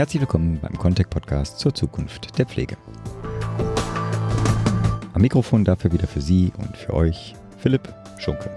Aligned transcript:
Herzlich 0.00 0.22
willkommen 0.22 0.58
beim 0.62 0.78
Contact 0.78 1.10
Podcast 1.10 1.58
zur 1.58 1.74
Zukunft 1.74 2.38
der 2.38 2.46
Pflege. 2.46 2.78
Am 5.12 5.20
Mikrofon 5.20 5.62
dafür 5.62 5.92
wieder 5.92 6.06
für 6.06 6.22
Sie 6.22 6.50
und 6.56 6.74
für 6.74 6.94
euch 6.94 7.34
Philipp 7.58 7.86
Schunke. 8.16 8.50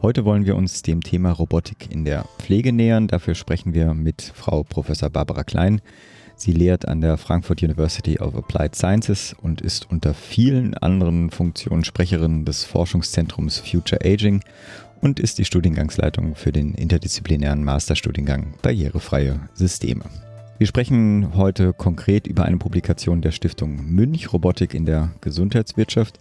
Heute 0.00 0.24
wollen 0.24 0.46
wir 0.46 0.56
uns 0.56 0.80
dem 0.80 1.02
Thema 1.02 1.32
Robotik 1.32 1.90
in 1.90 2.06
der 2.06 2.24
Pflege 2.38 2.72
nähern. 2.72 3.06
Dafür 3.06 3.34
sprechen 3.34 3.74
wir 3.74 3.92
mit 3.92 4.22
Frau 4.22 4.62
Professor 4.62 5.10
Barbara 5.10 5.44
Klein. 5.44 5.82
Sie 6.38 6.52
lehrt 6.52 6.86
an 6.86 7.00
der 7.00 7.16
Frankfurt 7.16 7.62
University 7.62 8.18
of 8.20 8.36
Applied 8.36 8.76
Sciences 8.76 9.34
und 9.40 9.62
ist 9.62 9.90
unter 9.90 10.12
vielen 10.12 10.74
anderen 10.74 11.30
Funktionen 11.30 11.82
Sprecherin 11.82 12.44
des 12.44 12.64
Forschungszentrums 12.64 13.58
Future 13.58 14.04
Aging 14.04 14.42
und 15.00 15.18
ist 15.18 15.38
die 15.38 15.46
Studiengangsleitung 15.46 16.34
für 16.34 16.52
den 16.52 16.74
interdisziplinären 16.74 17.64
Masterstudiengang 17.64 18.52
Barrierefreie 18.60 19.40
Systeme. 19.54 20.04
Wir 20.58 20.66
sprechen 20.66 21.34
heute 21.34 21.72
konkret 21.72 22.26
über 22.26 22.44
eine 22.44 22.58
Publikation 22.58 23.22
der 23.22 23.30
Stiftung 23.30 23.86
Münch 23.86 24.32
Robotik 24.32 24.74
in 24.74 24.84
der 24.84 25.12
Gesundheitswirtschaft. 25.22 26.18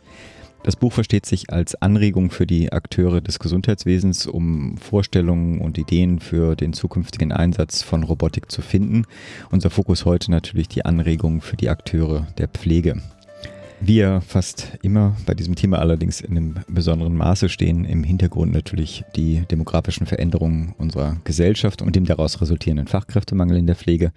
Das 0.65 0.75
Buch 0.75 0.93
versteht 0.93 1.27
sich 1.27 1.51
als 1.53 1.79
Anregung 1.79 2.31
für 2.31 2.47
die 2.47 2.71
Akteure 2.71 3.21
des 3.21 3.37
Gesundheitswesens, 3.37 4.25
um 4.25 4.79
Vorstellungen 4.79 5.61
und 5.61 5.77
Ideen 5.77 6.19
für 6.19 6.55
den 6.55 6.73
zukünftigen 6.73 7.31
Einsatz 7.31 7.83
von 7.83 8.01
Robotik 8.01 8.51
zu 8.51 8.63
finden. 8.63 9.03
Unser 9.51 9.69
Fokus 9.69 10.05
heute 10.05 10.31
natürlich 10.31 10.67
die 10.67 10.83
Anregung 10.83 11.41
für 11.41 11.55
die 11.55 11.69
Akteure 11.69 12.25
der 12.39 12.47
Pflege. 12.47 12.99
Wir 13.79 14.21
fast 14.21 14.79
immer 14.81 15.15
bei 15.27 15.35
diesem 15.35 15.53
Thema 15.53 15.77
allerdings 15.77 16.19
in 16.19 16.31
einem 16.35 16.55
besonderen 16.67 17.15
Maße 17.15 17.47
stehen 17.47 17.85
im 17.85 18.03
Hintergrund 18.03 18.51
natürlich 18.51 19.03
die 19.15 19.41
demografischen 19.51 20.07
Veränderungen 20.07 20.73
unserer 20.79 21.17
Gesellschaft 21.25 21.83
und 21.83 21.95
dem 21.95 22.05
daraus 22.05 22.41
resultierenden 22.41 22.87
Fachkräftemangel 22.87 23.57
in 23.57 23.67
der 23.67 23.75
Pflege 23.75 24.11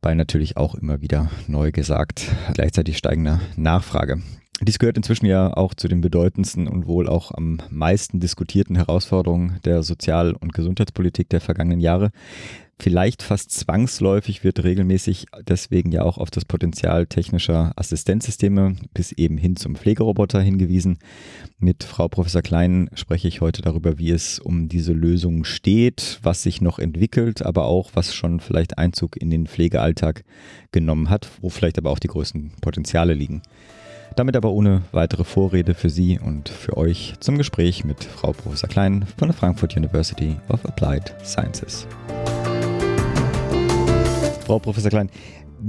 bei 0.00 0.14
natürlich 0.14 0.56
auch 0.56 0.76
immer 0.76 1.00
wieder 1.00 1.32
neu 1.48 1.72
gesagt 1.72 2.30
gleichzeitig 2.52 2.96
steigender 2.96 3.40
Nachfrage. 3.56 4.20
Dies 4.66 4.78
gehört 4.78 4.96
inzwischen 4.96 5.26
ja 5.26 5.54
auch 5.54 5.74
zu 5.74 5.88
den 5.88 6.00
bedeutendsten 6.00 6.68
und 6.68 6.86
wohl 6.86 7.06
auch 7.06 7.32
am 7.32 7.58
meisten 7.68 8.18
diskutierten 8.18 8.76
Herausforderungen 8.76 9.58
der 9.66 9.82
Sozial- 9.82 10.32
und 10.32 10.54
Gesundheitspolitik 10.54 11.28
der 11.28 11.42
vergangenen 11.42 11.80
Jahre. 11.80 12.12
Vielleicht 12.78 13.22
fast 13.22 13.50
zwangsläufig 13.50 14.42
wird 14.42 14.64
regelmäßig 14.64 15.26
deswegen 15.46 15.92
ja 15.92 16.02
auch 16.02 16.16
auf 16.16 16.30
das 16.30 16.46
Potenzial 16.46 17.06
technischer 17.06 17.74
Assistenzsysteme 17.76 18.76
bis 18.94 19.12
eben 19.12 19.36
hin 19.36 19.56
zum 19.56 19.76
Pflegeroboter 19.76 20.40
hingewiesen. 20.40 20.98
Mit 21.58 21.84
Frau 21.84 22.08
Professor 22.08 22.40
Klein 22.40 22.88
spreche 22.94 23.28
ich 23.28 23.42
heute 23.42 23.60
darüber, 23.60 23.98
wie 23.98 24.12
es 24.12 24.38
um 24.38 24.68
diese 24.68 24.94
Lösung 24.94 25.44
steht, 25.44 26.20
was 26.22 26.42
sich 26.42 26.62
noch 26.62 26.78
entwickelt, 26.78 27.44
aber 27.44 27.66
auch 27.66 27.90
was 27.92 28.14
schon 28.14 28.40
vielleicht 28.40 28.78
Einzug 28.78 29.20
in 29.20 29.28
den 29.28 29.46
Pflegealltag 29.46 30.24
genommen 30.72 31.10
hat, 31.10 31.28
wo 31.42 31.50
vielleicht 31.50 31.76
aber 31.76 31.90
auch 31.90 31.98
die 31.98 32.08
größten 32.08 32.52
Potenziale 32.62 33.12
liegen. 33.12 33.42
Damit 34.16 34.36
aber 34.36 34.52
ohne 34.52 34.82
weitere 34.92 35.24
Vorrede 35.24 35.74
für 35.74 35.90
Sie 35.90 36.20
und 36.20 36.48
für 36.48 36.76
euch 36.76 37.14
zum 37.18 37.36
Gespräch 37.36 37.84
mit 37.84 38.04
Frau 38.04 38.32
Professor 38.32 38.68
Klein 38.68 39.06
von 39.16 39.28
der 39.28 39.36
Frankfurt 39.36 39.76
University 39.76 40.36
of 40.48 40.64
Applied 40.64 41.12
Sciences. 41.24 41.86
Frau 44.46 44.60
Professor 44.60 44.90
Klein, 44.90 45.10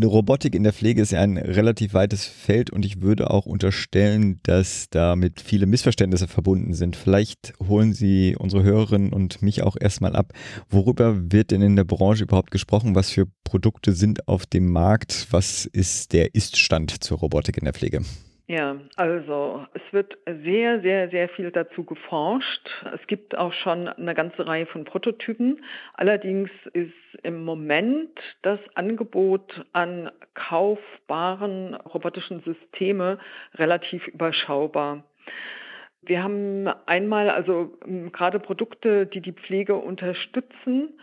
Robotik 0.04 0.54
in 0.54 0.64
der 0.64 0.74
Pflege 0.74 1.02
ist 1.02 1.12
ja 1.12 1.22
ein 1.22 1.38
relativ 1.38 1.94
weites 1.94 2.26
Feld 2.26 2.70
und 2.70 2.86
ich 2.86 3.02
würde 3.02 3.32
auch 3.32 3.46
unterstellen, 3.46 4.40
dass 4.44 4.90
damit 4.90 5.42
viele 5.42 5.66
Missverständnisse 5.66 6.28
verbunden 6.28 6.74
sind. 6.74 6.96
Vielleicht 6.96 7.54
holen 7.68 7.94
Sie 7.94 8.36
unsere 8.38 8.64
Hörerinnen 8.64 9.14
und 9.14 9.42
mich 9.42 9.64
auch 9.64 9.78
erstmal 9.80 10.16
ab. 10.16 10.34
Worüber 10.70 11.32
wird 11.32 11.52
denn 11.52 11.62
in 11.62 11.76
der 11.76 11.86
Branche 11.86 12.24
überhaupt 12.24 12.52
gesprochen? 12.52 12.94
Was 12.94 13.10
für 13.10 13.26
Produkte 13.44 13.94
sind 13.94 14.28
auf 14.28 14.46
dem 14.46 14.72
Markt? 14.72 15.28
Was 15.32 15.66
ist 15.66 16.14
der 16.14 16.36
Iststand 16.36 17.04
zur 17.04 17.20
Robotik 17.20 17.58
in 17.58 17.64
der 17.64 17.74
Pflege? 17.74 18.02
Ja, 18.48 18.76
also 18.96 19.66
es 19.74 19.82
wird 19.92 20.20
sehr, 20.44 20.80
sehr, 20.82 21.10
sehr 21.10 21.30
viel 21.30 21.50
dazu 21.50 21.84
geforscht. 21.84 22.70
Es 22.94 23.08
gibt 23.08 23.36
auch 23.36 23.54
schon 23.54 23.88
eine 23.88 24.14
ganze 24.14 24.46
Reihe 24.46 24.68
von 24.68 24.84
Prototypen. 24.84 25.64
Allerdings 25.96 26.52
ist 26.74 26.94
im 27.24 27.44
Moment 27.44 28.12
das 28.44 28.60
Angebot 28.76 29.66
an 29.74 30.12
kaufbaren 30.36 31.74
robotischen 31.74 32.42
Systeme 32.42 33.18
relativ 33.56 34.08
überschaubar. 34.10 35.04
Wir 36.04 36.22
haben 36.22 36.68
einmal 36.86 37.32
also 37.32 37.76
gerade 38.12 38.40
Produkte, 38.40 39.08
die 39.08 39.22
die 39.22 39.34
Pflege 39.34 39.74
unterstützen. 39.76 41.00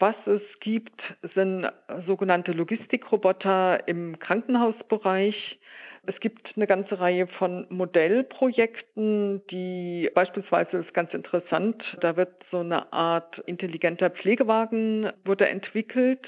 Was 0.00 0.16
es 0.26 0.42
gibt, 0.58 1.00
sind 1.36 1.70
sogenannte 2.06 2.50
Logistikroboter 2.50 3.86
im 3.86 4.18
Krankenhausbereich. 4.18 5.60
Es 6.06 6.18
gibt 6.20 6.56
eine 6.56 6.66
ganze 6.66 6.98
Reihe 6.98 7.26
von 7.26 7.66
Modellprojekten, 7.68 9.42
die 9.50 10.10
beispielsweise 10.14 10.78
ist 10.78 10.94
ganz 10.94 11.12
interessant, 11.12 11.82
da 12.00 12.16
wird 12.16 12.32
so 12.50 12.60
eine 12.60 12.90
Art 12.92 13.38
intelligenter 13.46 14.08
Pflegewagen 14.08 15.12
wurde 15.26 15.48
entwickelt, 15.48 16.26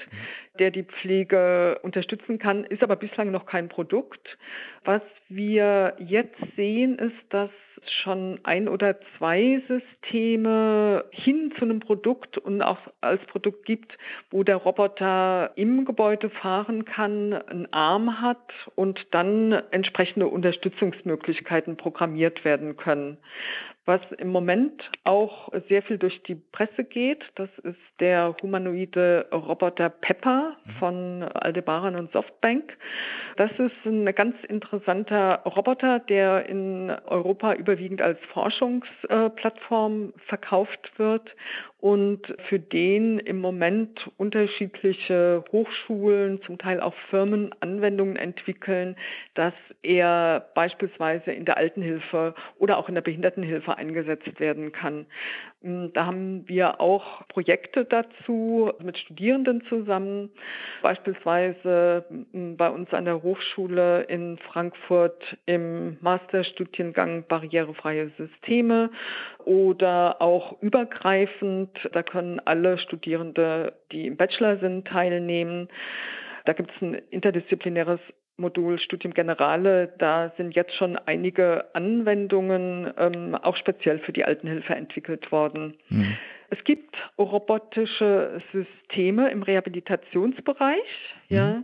der 0.59 0.69
die 0.69 0.83
Pflege 0.83 1.79
unterstützen 1.81 2.37
kann, 2.37 2.65
ist 2.65 2.83
aber 2.83 2.95
bislang 2.95 3.31
noch 3.31 3.47
kein 3.47 3.67
Produkt. 3.67 4.37
Was 4.85 5.01
wir 5.27 5.95
jetzt 5.97 6.37
sehen, 6.55 6.99
ist, 6.99 7.15
dass 7.29 7.49
schon 8.03 8.39
ein 8.43 8.67
oder 8.67 8.97
zwei 9.17 9.61
Systeme 9.67 11.05
hin 11.11 11.53
zu 11.57 11.65
einem 11.65 11.79
Produkt 11.79 12.37
und 12.37 12.61
auch 12.61 12.79
als 13.01 13.23
Produkt 13.25 13.65
gibt, 13.65 13.97
wo 14.31 14.43
der 14.43 14.57
Roboter 14.57 15.51
im 15.55 15.85
Gebäude 15.85 16.29
fahren 16.29 16.85
kann, 16.85 17.33
einen 17.33 17.71
Arm 17.71 18.21
hat 18.21 18.53
und 18.75 19.05
dann 19.11 19.51
entsprechende 19.71 20.27
Unterstützungsmöglichkeiten 20.27 21.77
programmiert 21.77 22.45
werden 22.45 22.77
können. 22.77 23.17
Was 23.85 23.99
im 24.17 24.29
Moment 24.29 24.89
auch 25.03 25.49
sehr 25.67 25.81
viel 25.83 25.97
durch 25.97 26.23
die 26.23 26.35
Presse 26.35 26.85
geht, 26.85 27.21
das 27.35 27.49
ist 27.63 27.79
der 27.99 28.33
humanoide 28.41 29.27
Roboter 29.33 29.89
Pepper 29.89 30.55
mhm. 30.63 30.71
von 30.79 31.23
Aldebaran 31.23 31.97
und 31.97 32.11
Softbank. 32.13 32.77
Das 33.35 33.51
ist 33.59 33.85
ein 33.85 34.05
ganz 34.15 34.35
interessanter 34.47 35.41
Roboter, 35.45 35.99
der 35.99 36.47
in 36.47 36.91
Europa 37.07 37.55
überwiegend 37.55 38.01
als 38.01 38.19
Forschungsplattform 38.31 40.13
verkauft 40.27 40.91
wird 40.97 41.29
und 41.83 42.21
für 42.47 42.59
den 42.59 43.19
im 43.19 43.41
Moment 43.41 44.09
unterschiedliche 44.15 45.43
Hochschulen, 45.51 46.41
zum 46.43 46.57
Teil 46.57 46.79
auch 46.79 46.93
Firmen 47.09 47.53
Anwendungen 47.59 48.15
entwickeln, 48.15 48.95
dass 49.33 49.53
er 49.81 50.47
beispielsweise 50.55 51.33
in 51.33 51.43
der 51.43 51.57
Altenhilfe 51.57 52.35
oder 52.57 52.77
auch 52.77 52.87
in 52.87 52.95
der 52.95 53.01
Behindertenhilfe 53.01 53.72
eingesetzt 53.77 54.39
werden 54.39 54.71
kann. 54.71 55.05
Hm, 55.61 55.91
da 55.93 56.05
haben 56.05 56.47
wir 56.47 56.81
auch 56.81 57.27
Projekte 57.27 57.85
dazu 57.85 58.71
mit 58.79 58.97
Studierenden 58.97 59.63
zusammen, 59.69 60.29
beispielsweise 60.81 62.05
hm, 62.31 62.57
bei 62.57 62.69
uns 62.69 62.91
an 62.93 63.05
der 63.05 63.23
Hochschule 63.23 64.03
in 64.03 64.37
Frankfurt 64.39 65.37
im 65.45 65.97
Masterstudiengang 66.01 67.25
Barrierefreie 67.27 68.11
Systeme 68.17 68.89
oder 69.45 70.21
auch 70.21 70.61
übergreifend 70.61 71.69
da 71.91 72.03
können 72.03 72.39
alle 72.45 72.77
Studierende, 72.77 73.73
die 73.91 74.07
im 74.07 74.17
Bachelor 74.17 74.57
sind, 74.57 74.87
teilnehmen. 74.87 75.69
Da 76.45 76.53
gibt 76.53 76.71
es 76.75 76.81
ein 76.81 76.95
interdisziplinäres 77.09 77.99
Modul 78.37 78.79
Studium 78.79 79.13
Generale. 79.13 79.93
Da 79.97 80.31
sind 80.37 80.55
jetzt 80.55 80.73
schon 80.75 80.97
einige 80.97 81.65
Anwendungen 81.73 82.91
ähm, 82.97 83.35
auch 83.35 83.55
speziell 83.55 83.99
für 83.99 84.13
die 84.13 84.25
Altenhilfe 84.25 84.73
entwickelt 84.73 85.31
worden. 85.31 85.75
Mhm. 85.89 86.17
Es 86.49 86.63
gibt 86.63 86.95
robotische 87.17 88.41
Systeme 88.51 89.29
im 89.31 89.43
Rehabilitationsbereich. 89.43 91.15
Mhm. 91.29 91.35
Ja. 91.35 91.63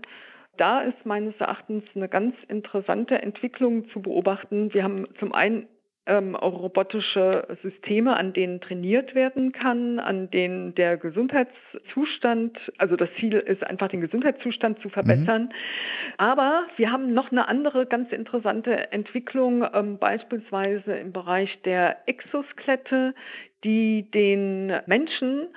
Da 0.57 0.81
ist 0.81 1.05
meines 1.05 1.35
Erachtens 1.39 1.83
eine 1.95 2.09
ganz 2.09 2.35
interessante 2.49 3.21
Entwicklung 3.21 3.89
zu 3.89 4.01
beobachten. 4.01 4.73
Wir 4.73 4.83
haben 4.83 5.07
zum 5.19 5.33
einen 5.33 5.67
ähm, 6.09 6.35
robotische 6.35 7.47
Systeme, 7.61 8.17
an 8.17 8.33
denen 8.33 8.59
trainiert 8.59 9.13
werden 9.13 9.51
kann, 9.51 9.99
an 9.99 10.29
denen 10.31 10.73
der 10.73 10.97
Gesundheitszustand, 10.97 12.57
also 12.77 12.95
das 12.95 13.09
Ziel 13.19 13.35
ist 13.35 13.63
einfach 13.63 13.89
den 13.89 14.01
Gesundheitszustand 14.01 14.81
zu 14.81 14.89
verbessern. 14.89 15.43
Mhm. 15.43 15.49
Aber 16.17 16.63
wir 16.77 16.91
haben 16.91 17.13
noch 17.13 17.31
eine 17.31 17.47
andere 17.47 17.85
ganz 17.85 18.11
interessante 18.11 18.91
Entwicklung, 18.91 19.65
ähm, 19.73 19.99
beispielsweise 19.99 20.95
im 20.97 21.13
Bereich 21.13 21.61
der 21.61 22.07
Exoskelette, 22.07 23.13
die 23.63 24.09
den 24.11 24.73
Menschen 24.85 25.47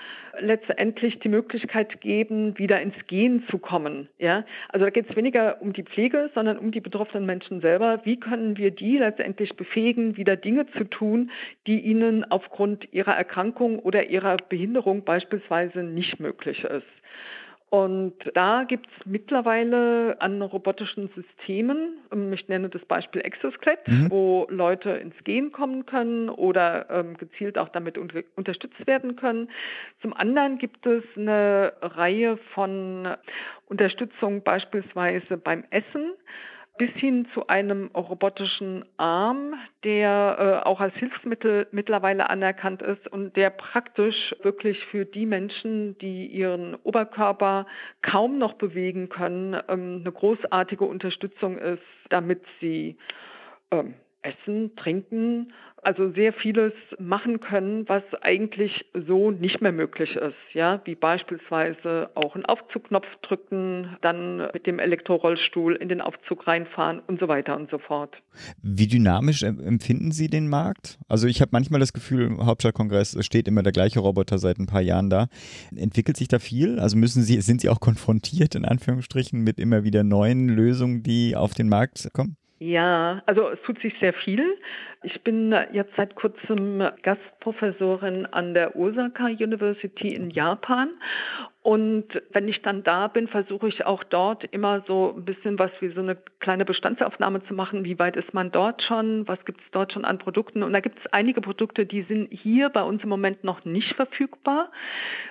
letztendlich 0.41 1.19
die 1.19 1.29
Möglichkeit 1.29 2.01
geben, 2.01 2.59
wieder 2.59 2.81
ins 2.81 2.95
Gehen 3.07 3.45
zu 3.51 3.59
kommen. 3.59 4.09
Ja? 4.19 4.45
Also 4.69 4.87
da 4.87 4.91
geht 4.91 5.11
es 5.11 5.17
weniger 5.17 5.61
um 5.61 5.73
die 5.73 5.83
Pflege, 5.83 6.31
sondern 6.35 6.59
um 6.59 6.73
die 6.73 6.81
betroffenen 6.81 7.27
Menschen 7.27 7.61
selber. 7.61 8.01
Wie 8.05 8.19
können 8.19 8.57
wir 8.57 8.71
die 8.71 8.99
letztendlich 8.99 9.57
befähigen, 9.57 10.17
wieder 10.17 10.37
Dinge 10.37 10.67
zu 10.73 10.85
tun, 10.85 11.31
die 11.67 11.81
ihnen 11.81 12.25
aufgrund 12.25 12.93
ihrer 12.93 13.15
Erkrankung 13.15 13.79
oder 13.79 14.05
ihrer 14.05 14.37
Behinderung 14.37 15.05
beispielsweise 15.05 15.83
nicht 15.83 16.19
möglich 16.19 16.65
ist? 16.65 16.87
Und 17.73 18.13
da 18.35 18.65
gibt 18.65 18.87
es 18.87 19.07
mittlerweile 19.07 20.21
an 20.21 20.43
robotischen 20.43 21.09
Systemen, 21.15 21.97
ähm, 22.13 22.31
ich 22.31 22.47
nenne 22.47 22.69
das 22.69 22.85
Beispiel 22.85 23.23
Exoskelett, 23.23 23.89
mhm. 23.89 24.11
wo 24.11 24.47
Leute 24.51 24.91
ins 24.91 25.15
Gehen 25.25 25.53
kommen 25.53 25.87
können 25.87 26.29
oder 26.29 26.91
ähm, 26.91 27.17
gezielt 27.17 27.57
auch 27.57 27.71
damit 27.71 27.97
un 27.97 28.13
unterstützt 28.37 28.87
werden 28.87 29.17
können. 29.17 29.49
Zum 30.03 30.13
anderen 30.13 30.59
gibt 30.59 30.85
es 30.85 31.03
eine 31.17 31.73
Reihe 31.81 32.37
von 32.53 33.09
Unterstützung 33.69 34.43
beispielsweise 34.43 35.39
beim 35.39 35.65
Essen 35.71 36.13
bis 36.83 36.91
hin 36.95 37.29
zu 37.33 37.47
einem 37.47 37.93
robotischen 37.95 38.85
Arm, 38.97 39.55
der 39.85 40.63
äh, 40.65 40.67
auch 40.67 40.81
als 40.81 40.93
Hilfsmittel 40.97 41.69
mittlerweile 41.71 42.29
anerkannt 42.29 42.83
ist 42.83 43.07
und 43.07 43.37
der 43.37 43.51
praktisch 43.51 44.35
wirklich 44.43 44.85
für 44.87 45.05
die 45.05 45.25
Menschen, 45.25 45.97
die 45.99 46.27
ihren 46.27 46.75
Oberkörper 46.75 47.67
kaum 48.03 48.39
noch 48.39 48.55
bewegen 48.55 49.09
können, 49.09 49.55
ähm, 49.69 50.01
eine 50.01 50.11
großartige 50.11 50.85
Unterstützung 50.85 51.57
ist, 51.57 51.85
damit 52.09 52.43
sie 52.61 52.97
ähm, 53.71 53.95
essen, 54.23 54.75
trinken, 54.77 55.53
also 55.83 56.13
sehr 56.13 56.33
vieles 56.33 56.73
machen 56.99 57.41
können, 57.41 57.89
was 57.89 58.05
eigentlich 58.21 58.85
so 58.95 59.33
nicht 59.33 59.61
mehr 59.61 59.73
möglich 59.73 60.15
ist, 60.15 60.37
ja, 60.55 60.81
wie 60.85 60.95
beispielsweise 60.95 62.11
auch 62.15 62.37
einen 62.37 62.45
Aufzugknopf 62.45 63.07
drücken, 63.23 63.97
dann 64.01 64.49
mit 64.53 64.67
dem 64.67 64.79
Elektrorollstuhl 64.79 65.75
in 65.75 65.89
den 65.89 66.01
Aufzug 66.01 66.47
reinfahren 66.47 67.01
und 67.01 67.19
so 67.19 67.27
weiter 67.27 67.57
und 67.57 67.69
so 67.71 67.79
fort. 67.79 68.15
Wie 68.63 68.87
dynamisch 68.87 69.43
empfinden 69.43 70.13
Sie 70.13 70.29
den 70.29 70.49
Markt? 70.49 70.99
Also 71.09 71.27
ich 71.27 71.41
habe 71.41 71.51
manchmal 71.53 71.81
das 71.81 71.93
Gefühl, 71.93 72.27
im 72.27 72.47
Hauptstadtkongress 72.47 73.19
steht 73.25 73.49
immer 73.49 73.65
der 73.65 73.73
gleiche 73.73 73.99
Roboter 73.99 74.39
seit 74.39 74.59
ein 74.59 74.67
paar 74.67 74.83
Jahren 74.83 75.11
da. 75.11 75.27
Entwickelt 75.75 76.17
sich 76.17 76.29
da 76.29 76.39
viel? 76.39 76.79
Also 76.79 76.97
müssen 76.97 77.23
Sie, 77.23 77.41
sind 77.41 77.61
Sie 77.61 77.69
auch 77.69 77.81
konfrontiert 77.81 78.55
in 78.55 78.65
Anführungsstrichen 78.65 79.41
mit 79.41 79.59
immer 79.59 79.83
wieder 79.83 80.05
neuen 80.05 80.49
Lösungen, 80.49 81.03
die 81.03 81.35
auf 81.35 81.55
den 81.55 81.69
Markt 81.69 82.09
kommen? 82.13 82.37
Ja, 82.65 83.21
also 83.27 83.49
es 83.49 83.61
tut 83.63 83.81
sich 83.81 83.93
sehr 83.99 84.13
viel. 84.13 84.57
Ich 85.03 85.21
bin 85.25 85.53
jetzt 85.73 85.97
seit 85.97 86.15
kurzem 86.15 86.81
Gastprofessorin 87.03 88.25
an 88.27 88.55
der 88.55 88.77
Osaka 88.77 89.25
University 89.27 90.15
in 90.15 90.31
Japan 90.31 90.91
und 91.63 92.07
wenn 92.33 92.49
ich 92.49 92.61
dann 92.63 92.83
da 92.83 93.07
bin, 93.07 93.29
versuche 93.29 93.69
ich 93.69 93.87
auch 93.87 94.03
dort 94.03 94.43
immer 94.43 94.83
so 94.89 95.15
ein 95.17 95.25
bisschen 95.25 95.61
was 95.61 95.71
wie 95.79 95.91
so 95.91 96.01
eine 96.01 96.17
kleine 96.41 96.65
Bestandsaufnahme 96.65 97.45
zu 97.45 97.55
machen. 97.55 97.85
Wie 97.85 98.01
weit 98.01 98.17
ist 98.17 98.35
man 98.35 98.51
dort 98.51 98.83
schon? 98.83 99.29
Was 99.29 99.45
gibt 99.45 99.61
es 99.61 99.67
dort 99.71 99.93
schon 99.93 100.05
an 100.05 100.19
Produkten? 100.19 100.65
Und 100.65 100.73
da 100.73 100.81
gibt 100.81 100.99
es 100.99 101.07
einige 101.13 101.41
Produkte, 101.41 101.87
die 101.87 102.03
sind 102.03 102.33
hier 102.33 102.69
bei 102.69 102.83
uns 102.83 103.05
im 103.05 103.09
Moment 103.09 103.45
noch 103.45 103.65
nicht 103.65 103.95
verfügbar. 103.95 104.73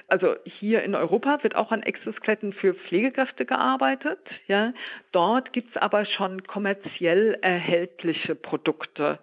Also 0.07 0.35
hier 0.45 0.83
in 0.83 0.95
Europa 0.95 1.43
wird 1.43 1.55
auch 1.57 1.73
an 1.73 1.83
Exoskeletten 1.83 2.53
für 2.53 2.75
Pflegekräfte 2.75 3.45
gearbeitet. 3.45 4.19
Ja. 4.47 4.73
Dort 5.11 5.51
gibt 5.51 5.75
es 5.75 5.81
aber 5.81 6.05
schon 6.05 6.43
kommerziell 6.43 7.39
erhältliche 7.41 8.35
Produkte. 8.35 9.19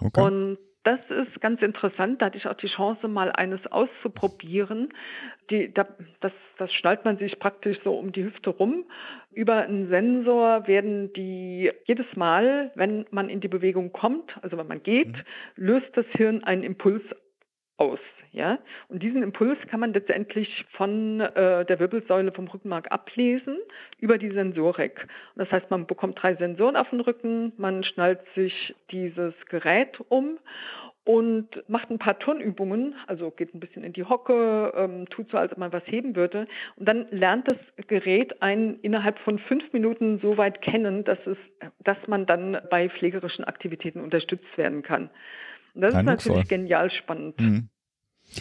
Okay. 0.00 0.22
Und 0.22 0.58
das 0.86 1.00
ist 1.08 1.40
ganz 1.40 1.60
interessant. 1.62 2.22
Da 2.22 2.26
hatte 2.26 2.38
ich 2.38 2.46
auch 2.46 2.54
die 2.54 2.68
Chance, 2.68 3.08
mal 3.08 3.32
eines 3.32 3.66
auszuprobieren. 3.66 4.90
Die, 5.50 5.72
da, 5.74 5.86
das, 6.20 6.32
das 6.58 6.72
schnallt 6.72 7.04
man 7.04 7.18
sich 7.18 7.40
praktisch 7.40 7.78
so 7.82 7.98
um 7.98 8.12
die 8.12 8.22
Hüfte 8.22 8.50
rum. 8.50 8.84
Über 9.32 9.56
einen 9.56 9.88
Sensor 9.88 10.68
werden 10.68 11.12
die 11.12 11.72
jedes 11.86 12.06
Mal, 12.14 12.70
wenn 12.76 13.04
man 13.10 13.28
in 13.28 13.40
die 13.40 13.48
Bewegung 13.48 13.92
kommt, 13.92 14.32
also 14.42 14.56
wenn 14.56 14.68
man 14.68 14.82
geht, 14.84 15.08
mhm. 15.08 15.22
löst 15.56 15.88
das 15.94 16.06
Hirn 16.12 16.44
einen 16.44 16.62
Impuls 16.62 17.02
aus. 17.78 18.00
Ja? 18.36 18.58
Und 18.88 19.02
diesen 19.02 19.22
Impuls 19.22 19.58
kann 19.70 19.80
man 19.80 19.94
letztendlich 19.94 20.66
von 20.72 21.20
äh, 21.20 21.64
der 21.64 21.80
Wirbelsäule 21.80 22.32
vom 22.32 22.48
Rückenmark 22.48 22.92
ablesen 22.92 23.56
über 23.98 24.18
die 24.18 24.30
Sensorik. 24.30 25.06
Und 25.34 25.38
das 25.42 25.50
heißt, 25.50 25.70
man 25.70 25.86
bekommt 25.86 26.22
drei 26.22 26.36
Sensoren 26.36 26.76
auf 26.76 26.90
den 26.90 27.00
Rücken, 27.00 27.54
man 27.56 27.82
schnallt 27.82 28.20
sich 28.34 28.74
dieses 28.90 29.32
Gerät 29.48 29.98
um 30.08 30.38
und 31.04 31.48
macht 31.66 31.90
ein 31.90 31.98
paar 31.98 32.18
Turnübungen, 32.18 32.94
also 33.06 33.30
geht 33.30 33.54
ein 33.54 33.60
bisschen 33.60 33.84
in 33.84 33.94
die 33.94 34.04
Hocke, 34.04 34.70
ähm, 34.76 35.08
tut 35.08 35.30
so, 35.30 35.38
als 35.38 35.52
ob 35.52 35.58
man 35.58 35.72
was 35.72 35.86
heben 35.86 36.14
würde. 36.14 36.46
Und 36.76 36.86
dann 36.86 37.06
lernt 37.10 37.50
das 37.50 37.86
Gerät 37.86 38.42
einen 38.42 38.80
innerhalb 38.80 39.18
von 39.20 39.38
fünf 39.38 39.72
Minuten 39.72 40.18
so 40.18 40.36
weit 40.36 40.60
kennen, 40.60 41.04
dass, 41.04 41.18
es, 41.26 41.38
dass 41.84 41.96
man 42.06 42.26
dann 42.26 42.58
bei 42.68 42.90
pflegerischen 42.90 43.46
Aktivitäten 43.46 44.00
unterstützt 44.00 44.58
werden 44.58 44.82
kann. 44.82 45.08
Und 45.74 45.80
das 45.80 45.94
Kein 45.94 46.06
ist 46.08 46.26
natürlich 46.26 46.48
genial 46.48 46.90
spannend. 46.90 47.40
Mhm. 47.40 47.68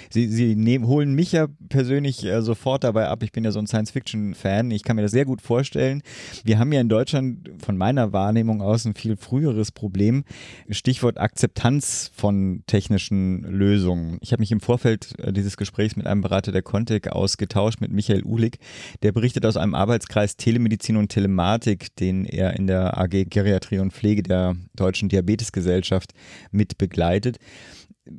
Sie, 0.10 0.28
sie 0.28 0.56
nehmen, 0.56 0.88
holen 0.88 1.14
mich 1.14 1.32
ja 1.32 1.48
persönlich 1.70 2.24
äh, 2.26 2.42
sofort 2.42 2.84
dabei 2.84 3.08
ab. 3.08 3.24
Ich 3.24 3.32
bin 3.32 3.44
ja 3.44 3.52
so 3.52 3.60
ein 3.60 3.68
Science-Fiction-Fan. 3.68 4.72
Ich 4.72 4.84
kann 4.84 4.96
mir 4.96 5.02
das 5.02 5.12
sehr 5.12 5.26
gut 5.26 5.42
vorstellen. 5.42 6.02
Wir 6.44 6.60
haben 6.60 6.72
ja 6.72 6.82
in 6.82 6.90
Deutschland 6.90 7.50
von 7.64 7.78
meiner 7.78 8.14
Wahrnehmung 8.14 8.62
aus 8.62 8.86
ein 8.86 8.96
viel 8.96 9.18
früheres 9.18 9.72
Problem. 9.72 10.24
Stichwort 10.70 11.18
Akzeptanz 11.18 12.12
von 12.14 12.64
technischen 12.68 13.44
Lösungen. 13.44 14.18
Ich 14.22 14.32
habe 14.32 14.42
mich 14.42 14.52
im 14.52 14.60
Vorfeld 14.60 15.18
äh, 15.20 15.32
dieses 15.32 15.58
Gesprächs 15.58 15.96
mit 15.96 16.08
einem 16.08 16.22
Berater 16.22 16.52
der 16.52 16.62
Contec 16.62 17.08
ausgetauscht, 17.08 17.82
mit 17.82 17.92
Michael 17.92 18.24
Uhlig. 18.24 18.58
Der 19.04 19.12
berichtet 19.12 19.46
aus 19.46 19.58
einem 19.58 19.76
Arbeitskreis 19.76 20.38
Telemedizin 20.38 20.98
und 20.98 21.10
Telematik, 21.10 21.96
den 21.96 22.26
er 22.26 22.54
in 22.56 22.68
der 22.68 22.98
AG 22.98 23.26
Geriatrie 23.30 23.80
und 23.80 23.94
Pflege 23.94 24.24
der 24.24 24.56
Deutschen 24.76 25.10
Diabetesgesellschaft 25.10 26.14
mit 26.52 26.78
begleitet 26.78 27.38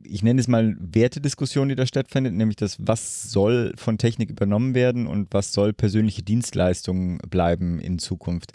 ich 0.04 0.22
nenne 0.22 0.40
es 0.40 0.48
mal 0.48 0.76
Wertediskussion, 0.80 1.68
die 1.68 1.76
da 1.76 1.86
stattfindet, 1.86 2.34
nämlich 2.34 2.56
das, 2.56 2.76
was 2.80 3.30
soll 3.30 3.72
von 3.76 3.98
Technik 3.98 4.30
übernommen 4.30 4.74
werden 4.74 5.06
und 5.06 5.32
was 5.32 5.52
soll 5.52 5.72
persönliche 5.72 6.22
Dienstleistungen 6.22 7.18
bleiben 7.30 7.78
in 7.78 7.98
Zukunft. 7.98 8.52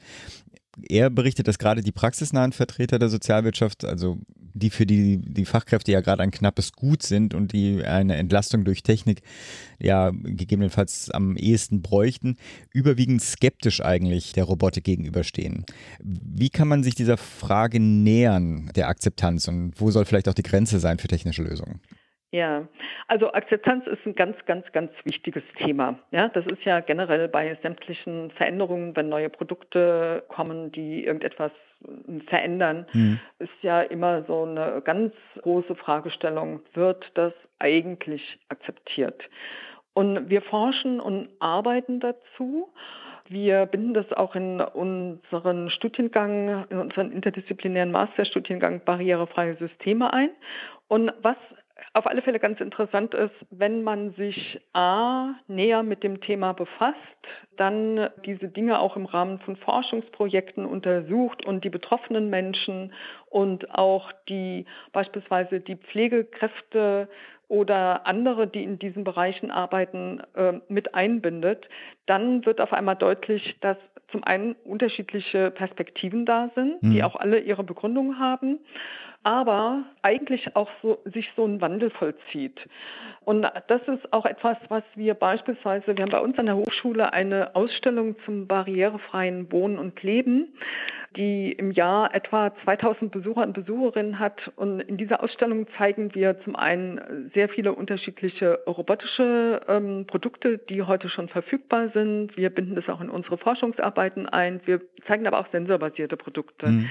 Er 0.87 1.09
berichtet, 1.09 1.47
dass 1.47 1.57
gerade 1.57 1.81
die 1.81 1.91
praxisnahen 1.91 2.51
Vertreter 2.51 2.99
der 2.99 3.09
Sozialwirtschaft, 3.09 3.85
also 3.85 4.19
die 4.53 4.69
für 4.69 4.85
die, 4.85 5.19
die 5.21 5.45
Fachkräfte 5.45 5.91
ja 5.91 6.01
gerade 6.01 6.23
ein 6.23 6.31
knappes 6.31 6.73
Gut 6.73 7.03
sind 7.03 7.33
und 7.33 7.53
die 7.53 7.83
eine 7.83 8.15
Entlastung 8.15 8.63
durch 8.63 8.83
Technik 8.83 9.21
ja 9.79 10.11
gegebenenfalls 10.11 11.09
am 11.11 11.35
ehesten 11.35 11.81
bräuchten, 11.81 12.37
überwiegend 12.73 13.21
skeptisch 13.21 13.81
eigentlich 13.81 14.33
der 14.33 14.45
Robotik 14.45 14.83
gegenüberstehen. 14.83 15.65
Wie 16.01 16.49
kann 16.49 16.67
man 16.67 16.83
sich 16.83 16.95
dieser 16.95 17.17
Frage 17.17 17.79
nähern, 17.79 18.71
der 18.75 18.87
Akzeptanz 18.87 19.47
und 19.47 19.73
wo 19.79 19.91
soll 19.91 20.05
vielleicht 20.05 20.29
auch 20.29 20.33
die 20.33 20.43
Grenze 20.43 20.79
sein 20.79 20.97
für 20.97 21.07
technische 21.07 21.43
Lösungen? 21.43 21.81
Ja, 22.33 22.65
also 23.07 23.33
Akzeptanz 23.33 23.85
ist 23.87 24.05
ein 24.05 24.15
ganz, 24.15 24.37
ganz, 24.45 24.65
ganz 24.71 24.91
wichtiges 25.03 25.43
Thema. 25.57 25.99
Ja, 26.11 26.29
das 26.29 26.45
ist 26.45 26.63
ja 26.63 26.79
generell 26.79 27.27
bei 27.27 27.57
sämtlichen 27.61 28.31
Veränderungen, 28.31 28.95
wenn 28.95 29.09
neue 29.09 29.29
Produkte 29.29 30.23
kommen, 30.29 30.71
die 30.71 31.03
irgendetwas 31.03 31.51
verändern, 32.27 32.85
mhm. 32.93 33.19
ist 33.39 33.51
ja 33.61 33.81
immer 33.81 34.23
so 34.23 34.43
eine 34.43 34.81
ganz 34.83 35.13
große 35.41 35.75
Fragestellung, 35.75 36.61
wird 36.73 37.11
das 37.15 37.33
eigentlich 37.59 38.39
akzeptiert? 38.49 39.21
Und 39.93 40.29
wir 40.29 40.41
forschen 40.41 40.99
und 40.99 41.29
arbeiten 41.39 41.99
dazu. 41.99 42.69
Wir 43.27 43.65
binden 43.65 43.93
das 43.93 44.11
auch 44.13 44.35
in 44.35 44.61
unseren 44.61 45.69
Studiengang, 45.69 46.65
in 46.69 46.79
unseren 46.79 47.11
interdisziplinären 47.11 47.91
Masterstudiengang 47.91 48.81
barrierefreie 48.83 49.55
Systeme 49.57 50.11
ein. 50.13 50.29
Und 50.87 51.13
was 51.21 51.37
auf 51.93 52.07
alle 52.07 52.21
Fälle 52.21 52.39
ganz 52.39 52.59
interessant 52.61 53.13
ist, 53.13 53.35
wenn 53.49 53.83
man 53.83 54.13
sich 54.13 54.61
A 54.73 55.33
näher 55.47 55.83
mit 55.83 56.03
dem 56.03 56.21
Thema 56.21 56.53
befasst, 56.53 56.97
dann 57.57 58.09
diese 58.25 58.47
Dinge 58.47 58.79
auch 58.79 58.95
im 58.95 59.05
Rahmen 59.05 59.39
von 59.39 59.55
Forschungsprojekten 59.57 60.65
untersucht 60.65 61.45
und 61.45 61.63
die 61.63 61.69
betroffenen 61.69 62.29
Menschen 62.29 62.93
und 63.29 63.73
auch 63.75 64.11
die 64.29 64.65
beispielsweise 64.93 65.59
die 65.59 65.75
Pflegekräfte 65.75 67.09
oder 67.47 68.07
andere, 68.07 68.47
die 68.47 68.63
in 68.63 68.79
diesen 68.79 69.03
Bereichen 69.03 69.51
arbeiten, 69.51 70.21
äh, 70.35 70.53
mit 70.69 70.95
einbindet, 70.95 71.67
dann 72.05 72.45
wird 72.45 72.61
auf 72.61 72.71
einmal 72.71 72.95
deutlich, 72.95 73.57
dass 73.59 73.77
zum 74.09 74.23
einen 74.23 74.53
unterschiedliche 74.63 75.51
Perspektiven 75.51 76.25
da 76.25 76.49
sind, 76.55 76.81
mhm. 76.81 76.91
die 76.91 77.03
auch 77.03 77.17
alle 77.17 77.39
ihre 77.39 77.63
Begründung 77.63 78.19
haben 78.19 78.59
aber 79.23 79.83
eigentlich 80.01 80.55
auch 80.55 80.69
so, 80.81 80.99
sich 81.05 81.29
so 81.35 81.45
ein 81.45 81.61
Wandel 81.61 81.91
vollzieht. 81.91 82.59
Und 83.23 83.43
das 83.67 83.81
ist 83.87 84.11
auch 84.13 84.25
etwas, 84.25 84.57
was 84.69 84.83
wir 84.95 85.13
beispielsweise, 85.13 85.95
wir 85.95 86.03
haben 86.03 86.11
bei 86.11 86.19
uns 86.19 86.39
an 86.39 86.47
der 86.47 86.55
Hochschule 86.55 87.13
eine 87.13 87.55
Ausstellung 87.55 88.15
zum 88.25 88.47
barrierefreien 88.47 89.51
Wohnen 89.51 89.77
und 89.77 90.01
Leben, 90.01 90.47
die 91.15 91.51
im 91.51 91.71
Jahr 91.71 92.15
etwa 92.15 92.51
2000 92.63 93.11
Besucher 93.11 93.43
und 93.43 93.53
Besucherinnen 93.53 94.17
hat. 94.17 94.51
Und 94.55 94.79
in 94.79 94.97
dieser 94.97 95.21
Ausstellung 95.21 95.67
zeigen 95.77 96.15
wir 96.15 96.39
zum 96.41 96.55
einen 96.55 97.29
sehr 97.35 97.47
viele 97.49 97.73
unterschiedliche 97.73 98.59
robotische 98.65 99.61
ähm, 99.67 100.05
Produkte, 100.07 100.57
die 100.57 100.81
heute 100.81 101.09
schon 101.09 101.27
verfügbar 101.27 101.89
sind. 101.89 102.35
Wir 102.37 102.49
binden 102.49 102.75
das 102.75 102.87
auch 102.89 103.01
in 103.01 103.09
unsere 103.09 103.37
Forschungsarbeiten 103.37 104.27
ein. 104.27 104.61
Wir 104.65 104.81
zeigen 105.05 105.27
aber 105.27 105.39
auch 105.39 105.51
sensorbasierte 105.51 106.17
Produkte. 106.17 106.67
Mhm. 106.67 106.89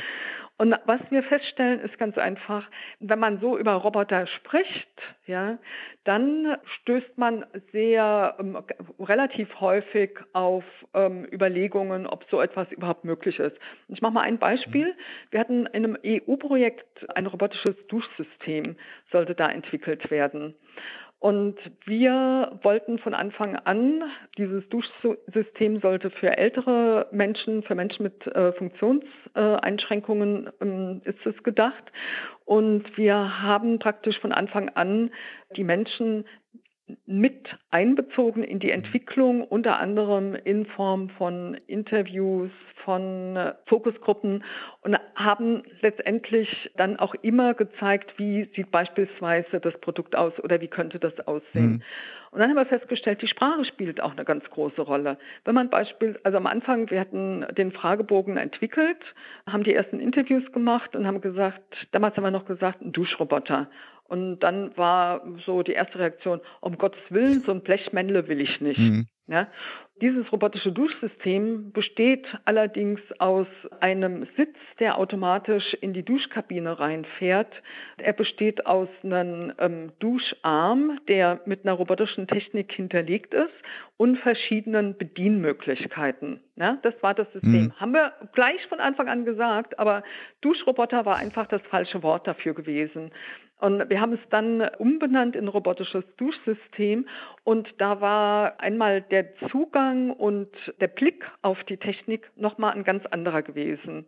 Und 0.61 0.77
was 0.85 1.01
wir 1.09 1.23
feststellen, 1.23 1.81
ist 1.81 1.97
ganz 1.97 2.19
einfach, 2.19 2.69
wenn 2.99 3.19
man 3.19 3.41
so 3.41 3.57
über 3.57 3.73
Roboter 3.73 4.27
spricht, 4.27 4.91
ja, 5.27 5.57
dann 6.05 6.55
stößt 6.83 7.17
man 7.17 7.47
sehr 7.73 8.37
ähm, 8.39 8.59
relativ 8.99 9.49
häufig 9.59 10.19
auf 10.35 10.63
ähm, 10.93 11.27
Überlegungen, 11.33 12.07
ob 12.07 12.25
so 12.31 12.43
etwas 12.43 12.71
überhaupt 12.73 13.07
möglich 13.07 13.39
ist. 13.39 13.57
Ich 13.89 14.03
mache 14.03 14.13
mal 14.13 14.21
ein 14.21 14.37
Beispiel. 14.39 14.95
Wir 15.31 15.41
hatten 15.41 15.65
in 15.65 15.97
einem 15.97 15.99
EU-Projekt 16.05 17.09
ein 17.17 17.25
robotisches 17.25 17.77
Duschsystem, 17.89 18.77
sollte 19.11 19.35
da 19.35 19.49
entwickelt 19.49 20.11
werden. 20.11 20.55
Und 21.21 21.57
wir 21.85 22.59
wollten 22.63 22.99
von 22.99 23.13
Anfang 23.13 23.55
an, 23.55 24.05
dieses 24.39 24.67
Duschsystem 24.71 25.81
sollte 25.81 26.09
für 26.09 26.39
ältere 26.39 27.09
Menschen, 27.13 27.63
für 27.63 27.75
Menschen 27.75 28.05
mit 28.05 28.27
äh, 28.27 28.53
Funktionseinschränkungen 28.55 30.49
ähm, 30.63 31.03
ist 31.05 31.27
es 31.27 31.43
gedacht. 31.43 31.85
Und 32.47 32.97
wir 32.97 33.43
haben 33.43 33.79
praktisch 33.79 34.19
von 34.19 34.33
Anfang 34.33 34.71
an 34.71 35.11
die 35.57 35.65
Menschen 35.65 36.25
mit 37.07 37.57
einbezogen 37.71 38.43
in 38.43 38.59
die 38.59 38.71
Entwicklung, 38.71 39.43
unter 39.43 39.79
anderem 39.79 40.35
in 40.35 40.67
Form 40.67 41.11
von 41.11 41.55
Interviews, 41.67 42.51
von 42.85 43.37
äh, 43.37 43.55
Fokusgruppen 43.67 44.45
und 44.83 44.97
haben 45.15 45.63
letztendlich 45.81 46.71
dann 46.77 46.99
auch 46.99 47.15
immer 47.23 47.55
gezeigt, 47.55 48.19
wie 48.19 48.49
sieht 48.57 48.71
beispielsweise 48.71 49.61
das 49.61 49.79
Produkt 49.81 50.17
aus 50.17 50.33
oder 50.43 50.61
wie 50.61 50.69
könnte 50.69 50.99
das 50.99 51.19
aussehen. 51.27 51.73
Mhm. 51.73 51.83
Und 52.33 52.39
dann 52.39 52.51
haben 52.51 52.57
wir 52.57 52.67
festgestellt, 52.67 53.23
die 53.23 53.27
Sprache 53.27 53.65
spielt 53.65 54.01
auch 54.01 54.13
eine 54.13 54.25
ganz 54.25 54.49
große 54.51 54.83
Rolle. 54.83 55.19
Wenn 55.45 55.55
man 55.55 55.69
Beispiel, 55.69 56.19
also 56.23 56.37
am 56.37 56.47
Anfang, 56.47 56.89
wir 56.91 57.01
hatten 57.01 57.45
den 57.57 57.73
Fragebogen 57.73 58.37
entwickelt, 58.37 58.99
haben 59.49 59.65
die 59.65 59.75
ersten 59.75 59.99
Interviews 59.99 60.51
gemacht 60.53 60.95
und 60.95 61.07
haben 61.07 61.21
gesagt, 61.21 61.89
damals 61.91 62.17
haben 62.17 62.25
wir 62.25 62.31
noch 62.31 62.47
gesagt, 62.47 62.83
ein 62.83 62.93
Duschroboter. 62.93 63.69
Und 64.11 64.41
dann 64.41 64.77
war 64.77 65.23
so 65.47 65.63
die 65.63 65.73
erste 65.73 66.01
Reaktion, 66.01 66.41
um 66.61 66.77
Gottes 66.79 67.01
Willen, 67.11 67.43
so 67.43 67.53
ein 67.53 67.63
Blechmännle 67.63 68.27
will 68.27 68.41
ich 68.41 68.61
nicht. 68.61 68.81
Mhm. 68.81 69.07
Ja? 69.29 69.47
Dieses 70.03 70.33
robotische 70.33 70.73
Duschsystem 70.73 71.73
besteht 71.73 72.27
allerdings 72.45 73.01
aus 73.19 73.47
einem 73.81 74.27
Sitz, 74.37 74.57
der 74.81 74.99
automatisch 74.99 75.75
in 75.75 75.93
die 75.93 76.03
Duschkabine 76.03 76.81
reinfährt. 76.81 77.53
Er 77.99 78.15
besteht 78.15 78.67
aus 78.67 78.89
einem 79.05 79.53
ähm, 79.59 79.93
Duscharm, 80.01 80.99
der 81.07 81.43
mit 81.45 81.65
einer 81.65 81.75
robotischen 81.75 82.27
Technik 82.27 82.73
hinterlegt 82.73 83.33
ist 83.35 83.53
und 83.99 84.19
verschiedenen 84.19 84.97
Bedienmöglichkeiten. 84.97 86.41
Ja, 86.57 86.79
das 86.83 86.95
war 87.03 87.15
das 87.15 87.31
System. 87.33 87.65
Mhm. 87.65 87.73
Haben 87.79 87.93
wir 87.93 88.13
gleich 88.33 88.67
von 88.69 88.81
Anfang 88.81 89.09
an 89.09 89.25
gesagt, 89.25 89.79
aber 89.79 90.03
Duschroboter 90.41 91.05
war 91.05 91.19
einfach 91.19 91.47
das 91.47 91.63
falsche 91.69 92.03
Wort 92.03 92.27
dafür 92.27 92.55
gewesen. 92.55 93.13
Und 93.61 93.91
wir 93.91 94.01
haben 94.01 94.15
es 94.15 94.29
dann 94.31 94.63
umbenannt 94.79 95.37
in 95.37 95.49
robotisches 95.49 96.05
Duschsystem. 96.17 97.07
Und 97.45 97.69
da 97.79 98.01
war 98.01 98.61
einmal 98.61 99.03
der 99.03 99.35
Zugang 99.51 100.11
und 100.11 100.49
der 100.81 100.89
Blick 100.89 101.25
auf 101.43 101.63
die 101.65 101.77
Technik 101.77 102.31
nochmal 102.37 102.73
ein 102.73 102.85
ganz 102.85 103.05
anderer 103.07 103.43
gewesen. 103.43 104.07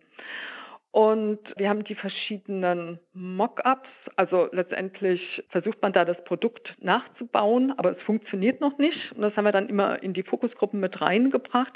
Und 0.93 1.39
wir 1.57 1.71
haben 1.71 1.85
die 1.85 1.95
verschiedenen 1.95 3.01
Mockups, 3.15 3.89
also 4.17 4.51
letztendlich 4.53 5.43
versucht 5.49 5.81
man 5.81 5.95
da 5.95 6.05
das 6.05 6.23
Produkt 6.25 6.77
nachzubauen, 6.81 7.73
aber 7.79 7.93
es 7.93 8.03
funktioniert 8.03 8.61
noch 8.61 8.77
nicht. 8.77 9.11
Und 9.13 9.23
das 9.23 9.35
haben 9.35 9.47
wir 9.47 9.53
dann 9.53 9.71
immer 9.71 10.03
in 10.03 10.13
die 10.13 10.23
Fokusgruppen 10.23 10.81
mit 10.81 11.01
reingebracht 11.01 11.73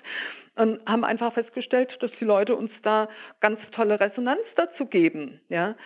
und 0.56 0.84
haben 0.86 1.02
einfach 1.02 1.32
festgestellt, 1.32 1.96
dass 2.00 2.10
die 2.20 2.26
Leute 2.26 2.56
uns 2.56 2.70
da 2.82 3.08
ganz 3.40 3.58
tolle 3.72 3.98
Resonanz 3.98 4.42
dazu 4.54 4.84
geben. 4.84 5.40
Ja? 5.48 5.76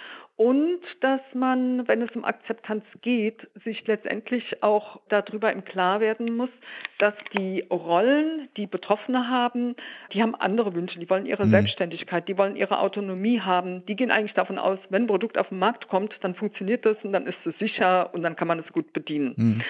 Und 0.40 0.80
dass 1.02 1.20
man, 1.34 1.86
wenn 1.86 2.00
es 2.00 2.10
um 2.16 2.24
Akzeptanz 2.24 2.82
geht, 3.02 3.46
sich 3.62 3.86
letztendlich 3.86 4.62
auch 4.62 4.98
darüber 5.10 5.52
im 5.52 5.66
Klar 5.66 6.00
werden 6.00 6.34
muss, 6.34 6.48
dass 6.96 7.12
die 7.36 7.66
Rollen, 7.70 8.48
die 8.56 8.66
Betroffene 8.66 9.28
haben, 9.28 9.76
die 10.14 10.22
haben 10.22 10.34
andere 10.34 10.72
Wünsche, 10.72 10.98
die 10.98 11.10
wollen 11.10 11.26
ihre 11.26 11.44
mhm. 11.44 11.50
Selbstständigkeit, 11.50 12.26
die 12.26 12.38
wollen 12.38 12.56
ihre 12.56 12.78
Autonomie 12.78 13.38
haben, 13.38 13.84
die 13.84 13.96
gehen 13.96 14.10
eigentlich 14.10 14.32
davon 14.32 14.58
aus, 14.58 14.78
wenn 14.88 15.02
ein 15.02 15.08
Produkt 15.08 15.36
auf 15.36 15.50
den 15.50 15.58
Markt 15.58 15.88
kommt, 15.88 16.14
dann 16.22 16.34
funktioniert 16.34 16.86
das 16.86 16.96
und 17.02 17.12
dann 17.12 17.26
ist 17.26 17.36
es 17.44 17.58
sicher 17.58 18.08
und 18.14 18.22
dann 18.22 18.34
kann 18.34 18.48
man 18.48 18.60
es 18.60 18.72
gut 18.72 18.94
bedienen. 18.94 19.34
Mhm 19.36 19.62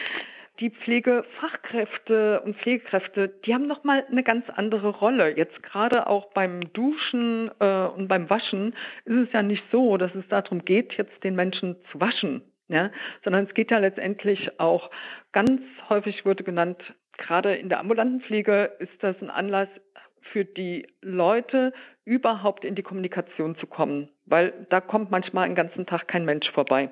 die 0.60 0.70
Pflegefachkräfte 0.70 2.42
und 2.42 2.56
Pflegekräfte, 2.58 3.28
die 3.44 3.54
haben 3.54 3.66
nochmal 3.66 4.04
eine 4.10 4.22
ganz 4.22 4.44
andere 4.50 4.90
Rolle. 4.90 5.36
Jetzt 5.36 5.62
gerade 5.62 6.06
auch 6.06 6.32
beim 6.32 6.72
Duschen 6.72 7.50
äh, 7.60 7.86
und 7.86 8.08
beim 8.08 8.28
Waschen 8.28 8.74
ist 9.06 9.16
es 9.16 9.32
ja 9.32 9.42
nicht 9.42 9.64
so, 9.72 9.96
dass 9.96 10.14
es 10.14 10.28
darum 10.28 10.64
geht, 10.64 10.92
jetzt 10.94 11.24
den 11.24 11.34
Menschen 11.34 11.76
zu 11.90 12.00
waschen, 12.00 12.42
ja, 12.68 12.90
sondern 13.24 13.46
es 13.46 13.54
geht 13.54 13.70
ja 13.70 13.78
letztendlich 13.78 14.60
auch 14.60 14.90
ganz 15.32 15.62
häufig 15.88 16.26
wurde 16.26 16.44
genannt, 16.44 16.82
gerade 17.16 17.54
in 17.54 17.68
der 17.68 17.80
ambulanten 17.80 18.20
Pflege 18.20 18.72
ist 18.78 19.02
das 19.02 19.16
ein 19.22 19.30
Anlass 19.30 19.68
für 20.32 20.44
die 20.44 20.86
Leute 21.00 21.72
überhaupt 22.04 22.64
in 22.64 22.74
die 22.74 22.82
Kommunikation 22.82 23.56
zu 23.56 23.66
kommen, 23.66 24.10
weil 24.26 24.66
da 24.68 24.80
kommt 24.80 25.10
manchmal 25.10 25.44
einen 25.44 25.54
ganzen 25.54 25.86
Tag 25.86 26.06
kein 26.06 26.24
Mensch 26.24 26.50
vorbei. 26.50 26.90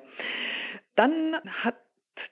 Dann 0.95 1.35
hat 1.63 1.75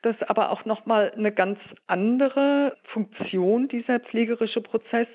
das 0.02 0.16
aber 0.24 0.52
auch 0.52 0.66
nochmal 0.66 1.12
eine 1.16 1.32
ganz 1.32 1.60
andere 1.88 2.78
Funktion, 2.86 3.68
dieser 3.68 4.00
pflegerische 4.00 4.62
Prozess. 4.62 5.08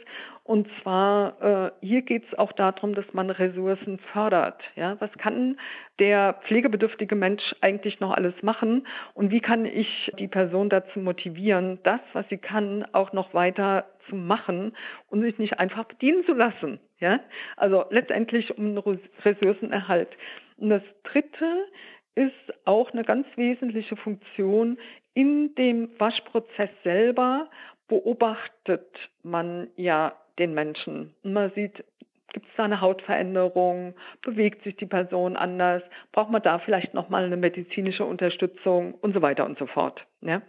Und 0.44 0.68
zwar, 0.82 1.40
äh, 1.40 1.70
hier 1.86 2.02
geht 2.02 2.24
es 2.26 2.38
auch 2.38 2.52
darum, 2.52 2.94
dass 2.94 3.04
man 3.12 3.30
Ressourcen 3.30 3.98
fördert. 4.12 4.60
Ja? 4.74 5.00
Was 5.00 5.12
kann 5.12 5.58
der 6.00 6.34
pflegebedürftige 6.46 7.14
Mensch 7.14 7.54
eigentlich 7.60 8.00
noch 8.00 8.10
alles 8.10 8.34
machen? 8.42 8.86
Und 9.14 9.30
wie 9.30 9.40
kann 9.40 9.64
ich 9.64 10.12
die 10.18 10.26
Person 10.26 10.68
dazu 10.68 10.98
motivieren, 10.98 11.78
das, 11.84 12.00
was 12.12 12.28
sie 12.28 12.38
kann, 12.38 12.84
auch 12.92 13.12
noch 13.12 13.34
weiter 13.34 13.86
zu 14.08 14.16
machen 14.16 14.76
und 15.10 15.22
sich 15.22 15.38
nicht 15.38 15.60
einfach 15.60 15.84
bedienen 15.84 16.24
zu 16.24 16.34
lassen? 16.34 16.80
Ja? 16.98 17.20
Also 17.56 17.84
letztendlich 17.90 18.56
um 18.58 18.76
Ressourcenerhalt. 19.24 20.10
Und 20.56 20.70
das 20.70 20.82
Dritte 21.04 21.66
ist 22.14 22.54
auch 22.64 22.90
eine 22.92 23.04
ganz 23.04 23.26
wesentliche 23.36 23.96
Funktion. 23.96 24.78
In 25.14 25.54
dem 25.54 25.88
Waschprozess 25.98 26.70
selber 26.84 27.48
beobachtet 27.88 28.86
man 29.22 29.68
ja 29.76 30.14
den 30.38 30.54
Menschen. 30.54 31.14
Und 31.22 31.32
man 31.32 31.50
sieht, 31.52 31.84
gibt 32.32 32.46
es 32.46 32.52
da 32.56 32.64
eine 32.64 32.80
Hautveränderung, 32.80 33.94
bewegt 34.22 34.64
sich 34.64 34.76
die 34.76 34.86
Person 34.86 35.36
anders, 35.36 35.82
braucht 36.12 36.30
man 36.30 36.42
da 36.42 36.58
vielleicht 36.58 36.94
nochmal 36.94 37.24
eine 37.24 37.36
medizinische 37.36 38.04
Unterstützung 38.04 38.94
und 38.94 39.14
so 39.14 39.22
weiter 39.22 39.44
und 39.44 39.58
so 39.58 39.66
fort. 39.66 40.04
Ja? 40.20 40.42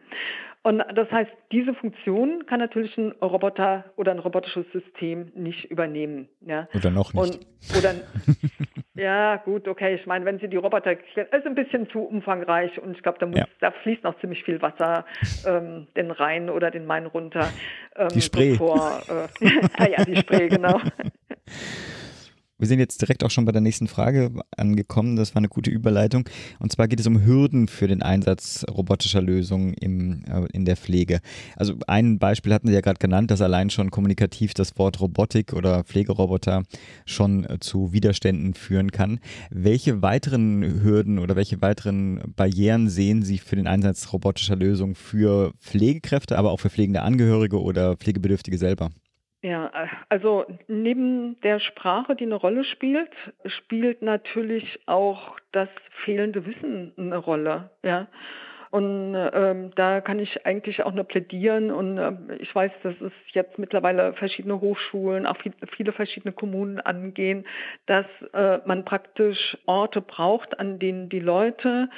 Und 0.63 0.82
das 0.96 1.12
heißt, 1.12 1.32
diese 1.51 1.74
Funktion 1.74 2.46
kann 2.46 2.60
natürlich 2.60 2.98
ein 2.98 3.12
Roboter 3.22 3.91
oder 3.98 4.12
ein 4.12 4.20
robotisches 4.20 4.65
System 4.72 5.32
nicht 5.36 5.65
übernehmen. 5.65 6.29
Ja? 6.39 6.70
Oder 6.74 6.89
noch 6.89 7.13
nicht. 7.13 7.22
Und, 7.22 7.77
oder, 7.77 7.96
ja, 8.95 9.38
gut, 9.38 9.67
okay. 9.67 9.95
Ich 9.95 10.05
meine, 10.05 10.25
wenn 10.25 10.39
Sie 10.39 10.47
die 10.47 10.57
Roboter, 10.57 10.91
ist 10.91 11.45
ein 11.45 11.55
bisschen 11.55 11.89
zu 11.89 12.00
umfangreich 12.00 12.79
und 12.79 12.95
ich 12.95 13.03
glaube, 13.03 13.17
da, 13.19 13.27
ja. 13.27 13.45
da 13.59 13.71
fließt 13.71 14.03
noch 14.03 14.19
ziemlich 14.19 14.43
viel 14.43 14.62
Wasser 14.62 15.05
ähm, 15.45 15.88
den 15.95 16.12
Rhein 16.12 16.50
oder 16.50 16.69
den 16.69 16.85
Main 16.85 17.07
runter. 17.07 17.50
Ähm, 17.95 18.09
die 18.09 18.21
Spree. 18.21 18.51
Bevor, 18.51 19.01
äh, 19.41 19.50
ah 19.77 19.89
ja, 19.89 20.05
die 20.05 20.17
Spree, 20.17 20.47
genau. 20.47 20.79
Wir 22.63 22.70
sind 22.70 22.79
jetzt 22.79 23.01
direkt 23.01 23.25
auch 23.25 23.29
schon 23.29 23.43
bei 23.43 23.51
der 23.51 23.60
nächsten 23.60 23.89
Frage 23.89 24.32
angekommen. 24.55 25.17
Das 25.17 25.36
war 25.36 25.41
eine 25.41 25.50
gute 25.50 25.70
Überleitung. 25.70 26.24
Und 26.60 26.72
zwar 26.72 26.88
geht 26.88 27.01
es 27.01 27.08
um 27.08 27.25
Hürden 27.25 27.67
für 27.67 27.89
den 27.89 28.01
Einsatz 28.01 28.63
robotischer 28.72 29.22
Lösungen 29.22 29.74
im, 29.74 30.24
äh, 30.24 30.46
in 30.53 30.63
der 30.63 30.77
Pflege. 30.77 31.20
Also 31.58 31.74
ein 31.88 32.20
Beispiel 32.20 32.53
hatten 32.53 32.70
Sie 32.70 32.74
ja 32.74 32.79
gerade 32.79 33.00
genannt, 33.00 33.32
dass 33.32 33.41
allein 33.41 33.70
schon 33.70 33.91
kommunikativ 33.91 34.53
das 34.53 34.77
Wort 34.77 35.01
Robotik 35.01 35.51
oder 35.51 35.84
Pflegeroboter 35.84 36.63
schon 37.05 37.43
äh, 37.43 37.60
zu 37.60 37.91
Widerständen 37.91 38.53
führen 38.53 38.93
kann. 38.93 39.20
Welche 39.50 40.01
weiteren 40.01 40.63
Hürden 40.84 41.20
oder 41.20 41.36
welche 41.36 41.62
weiteren 41.62 42.22
Barrieren 42.38 42.88
sehen 42.88 43.24
Sie 43.24 43.39
für 43.39 43.58
den 43.58 43.67
Einsatz 43.67 44.13
robotischer 44.13 44.55
Lösungen 44.55 44.96
für 44.96 45.51
Pflegekräfte, 45.60 46.38
aber 46.38 46.51
auch 46.51 46.62
für 46.62 46.70
pflegende 46.70 47.01
Angehörige 47.01 47.62
oder 47.62 47.98
Pflegebedürftige 47.98 48.58
selber? 48.58 48.89
Ja, 49.43 49.69
also 50.07 50.45
neben 50.69 51.39
der 51.41 51.59
Sprache, 51.59 52.15
die 52.15 52.23
eine 52.23 52.35
Rolle 52.35 52.63
spielt, 52.63 53.12
spielt 53.45 54.01
natürlich 54.01 54.79
auch 54.85 55.38
das 55.51 55.67
fehlende 56.05 56.45
Wissen 56.45 56.93
eine 56.97 57.17
Rolle. 57.17 57.69
Ja. 57.83 58.07
Und 58.71 59.13
ähm, 59.15 59.71
da 59.75 60.00
kann 60.00 60.19
ich 60.19 60.45
eigentlich 60.45 60.81
auch 60.83 60.93
nur 60.93 61.03
plädieren. 61.03 61.71
Und 61.71 61.97
äh, 61.97 62.13
ich 62.39 62.55
weiß, 62.55 62.71
dass 62.83 62.95
es 63.01 63.12
jetzt 63.33 63.59
mittlerweile 63.59 64.13
verschiedene 64.13 64.62
Hochschulen, 64.62 65.25
auch 65.25 65.38
viel, 65.38 65.53
viele 65.75 65.91
verschiedene 65.91 66.31
Kommunen 66.31 66.79
angehen, 66.79 67.45
dass 67.85 68.05
äh, 68.33 68.59
man 68.65 68.85
praktisch 68.85 69.57
Orte 69.65 70.00
braucht, 70.00 70.57
an 70.57 70.79
denen 70.79 71.09
die 71.09 71.19
Leute 71.19 71.89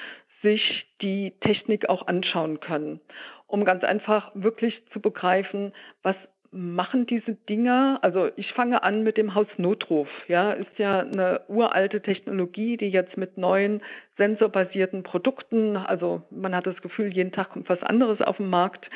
sich 0.42 0.88
die 1.00 1.36
Technik 1.42 1.90
auch 1.90 2.08
anschauen 2.08 2.60
können, 2.60 3.02
um 3.46 3.66
ganz 3.66 3.84
einfach 3.84 4.32
wirklich 4.34 4.84
zu 4.92 5.00
begreifen, 5.00 5.74
was 6.02 6.16
machen 6.56 7.06
diese 7.06 7.36
Dinger, 7.50 8.00
also 8.02 8.30
ich 8.38 8.54
fange 8.54 8.82
an 8.84 9.04
mit 9.04 9.18
dem 9.18 9.36
Hausnotruf, 9.36 10.08
ja, 10.28 10.54
ist 10.54 10.78
ja 10.78 11.02
eine 11.02 11.42
uralte 11.50 12.02
Technologie, 12.02 12.78
die 12.78 12.90
jetzt 12.90 13.18
mit 13.18 13.38
neuen 13.38 13.82
sensorbasierten 14.18 15.04
Produkten, 15.04 15.76
also 15.76 16.22
man 16.32 16.56
hat 16.56 16.66
das 16.66 16.82
Gefühl, 16.82 17.14
jeden 17.14 17.34
Tag 17.34 17.50
kommt 17.50 17.68
was 17.68 17.84
anderes 17.84 18.22
auf 18.22 18.38
den 18.38 18.50
Markt. 18.50 18.90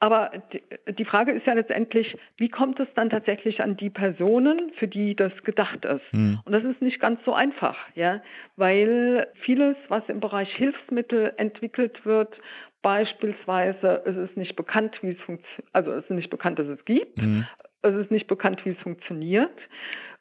Aber 0.00 0.30
die 0.86 1.04
Frage 1.04 1.32
ist 1.32 1.46
ja 1.46 1.54
letztendlich, 1.54 2.16
wie 2.36 2.50
kommt 2.50 2.78
es 2.78 2.88
dann 2.94 3.08
tatsächlich 3.08 3.62
an 3.62 3.76
die 3.76 3.90
Personen, 3.90 4.70
für 4.76 4.86
die 4.86 5.16
das 5.16 5.32
gedacht 5.44 5.84
ist? 5.86 6.12
Mhm. 6.12 6.40
Und 6.44 6.52
das 6.52 6.64
ist 6.64 6.82
nicht 6.82 7.00
ganz 7.00 7.24
so 7.24 7.32
einfach, 7.32 7.76
ja, 7.94 8.20
weil 8.56 9.28
vieles, 9.40 9.76
was 9.88 10.02
im 10.08 10.20
Bereich 10.20 10.54
Hilfsmittel 10.54 11.32
entwickelt 11.38 12.04
wird, 12.04 12.38
Beispielsweise 12.82 14.02
ist 14.04 14.16
es 14.16 14.36
nicht 14.36 14.56
bekannt, 14.56 14.96
wie 15.02 15.10
es 15.10 15.20
funktioniert, 15.20 15.68
also 15.72 15.92
es 15.92 16.04
ist 16.04 16.10
nicht 16.10 16.30
bekannt, 16.30 16.58
dass 16.58 16.68
es 16.68 16.84
gibt. 16.84 17.18
Mhm. 17.18 17.46
Es 17.82 17.94
ist 17.94 18.10
nicht 18.10 18.26
bekannt, 18.26 18.64
wie 18.64 18.70
es 18.70 18.78
funktioniert. 18.78 19.56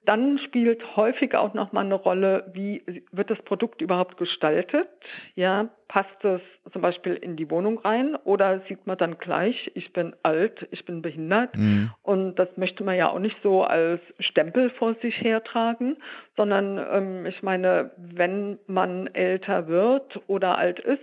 Dann 0.08 0.38
spielt 0.38 0.96
häufig 0.96 1.36
auch 1.36 1.54
nochmal 1.54 1.84
eine 1.84 1.96
Rolle, 1.96 2.50
wie 2.54 2.82
wird 3.12 3.30
das 3.30 3.42
Produkt 3.42 3.82
überhaupt 3.82 4.16
gestaltet? 4.16 4.88
Ja, 5.36 5.68
passt 5.90 6.24
es 6.24 6.40
zum 6.72 6.82
Beispiel 6.82 7.16
in 7.16 7.36
die 7.36 7.52
Wohnung 7.52 7.78
rein 7.80 8.16
oder 8.24 8.62
sieht 8.70 8.88
man 8.88 8.98
dann 8.98 9.18
gleich, 9.18 9.70
ich 9.76 9.92
bin 9.92 10.16
alt, 10.24 10.66
ich 10.72 10.86
bin 10.86 11.02
behindert 11.02 11.58
mhm. 11.58 11.92
und 12.04 12.36
das 12.36 12.48
möchte 12.56 12.86
man 12.86 12.96
ja 12.96 13.10
auch 13.10 13.20
nicht 13.20 13.36
so 13.44 13.64
als 13.64 14.00
Stempel 14.20 14.70
vor 14.70 14.96
sich 15.02 15.22
hertragen, 15.22 15.98
sondern 16.38 16.78
ähm, 16.78 17.26
ich 17.26 17.44
meine, 17.44 17.92
wenn 17.98 18.60
man 18.66 19.08
älter 19.08 19.68
wird 19.68 20.22
oder 20.28 20.58
alt 20.58 20.80
ist, 20.80 21.02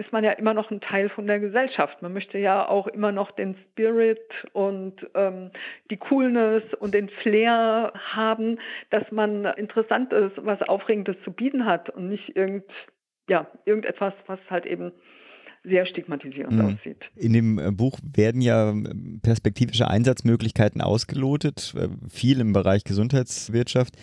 ist 0.00 0.12
man 0.12 0.24
ja 0.24 0.32
immer 0.32 0.54
noch 0.54 0.70
ein 0.70 0.80
Teil 0.80 1.10
von 1.10 1.26
der 1.26 1.38
Gesellschaft. 1.38 2.00
Man 2.02 2.12
möchte 2.12 2.38
ja 2.38 2.66
auch 2.66 2.86
immer 2.86 3.12
noch 3.12 3.30
den 3.32 3.54
Spirit 3.70 4.18
und 4.52 4.94
ähm, 5.14 5.50
die 5.90 5.98
Coolness 5.98 6.62
und 6.78 6.94
den 6.94 7.08
Flair 7.08 7.92
haben, 7.94 8.58
dass 8.90 9.04
man 9.12 9.44
interessant 9.44 10.12
ist, 10.12 10.32
was 10.36 10.62
Aufregendes 10.62 11.16
zu 11.22 11.32
bieten 11.32 11.66
hat 11.66 11.90
und 11.90 12.08
nicht 12.08 12.34
irgend, 12.34 12.64
ja, 13.28 13.46
irgendetwas, 13.66 14.14
was 14.26 14.40
halt 14.48 14.64
eben 14.64 14.92
sehr 15.62 15.84
stigmatisierend 15.84 16.54
mhm. 16.54 16.60
aussieht. 16.60 17.04
In 17.14 17.34
dem 17.34 17.58
äh, 17.58 17.70
Buch 17.70 17.98
werden 18.02 18.40
ja 18.40 18.70
ähm, 18.70 19.20
perspektivische 19.22 19.88
Einsatzmöglichkeiten 19.88 20.80
ausgelotet, 20.80 21.74
äh, 21.76 21.88
viel 22.08 22.40
im 22.40 22.54
Bereich 22.54 22.84
Gesundheitswirtschaft. 22.84 23.94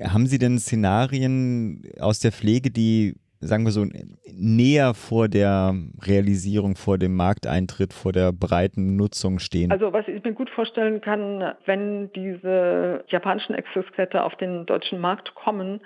Haben 0.00 0.26
Sie 0.26 0.38
denn 0.38 0.58
Szenarien 0.58 1.82
aus 1.98 2.20
der 2.20 2.30
Pflege, 2.30 2.70
die 2.70 3.16
sagen 3.46 3.64
wir 3.64 3.72
so, 3.72 3.86
näher 4.32 4.94
vor 4.94 5.28
der 5.28 5.74
Realisierung, 6.02 6.76
vor 6.76 6.98
dem 6.98 7.14
Markteintritt, 7.14 7.92
vor 7.92 8.12
der 8.12 8.32
breiten 8.32 8.96
Nutzung 8.96 9.38
stehen? 9.38 9.70
Also 9.70 9.92
was 9.92 10.08
ich 10.08 10.22
mir 10.24 10.32
gut 10.32 10.50
vorstellen 10.50 11.00
kann, 11.00 11.54
wenn 11.66 12.12
diese 12.12 13.04
japanischen 13.08 13.54
Exoskelette 13.54 14.22
auf 14.22 14.34
den 14.36 14.66
deutschen 14.66 15.00
Markt 15.00 15.34
kommen, 15.34 15.80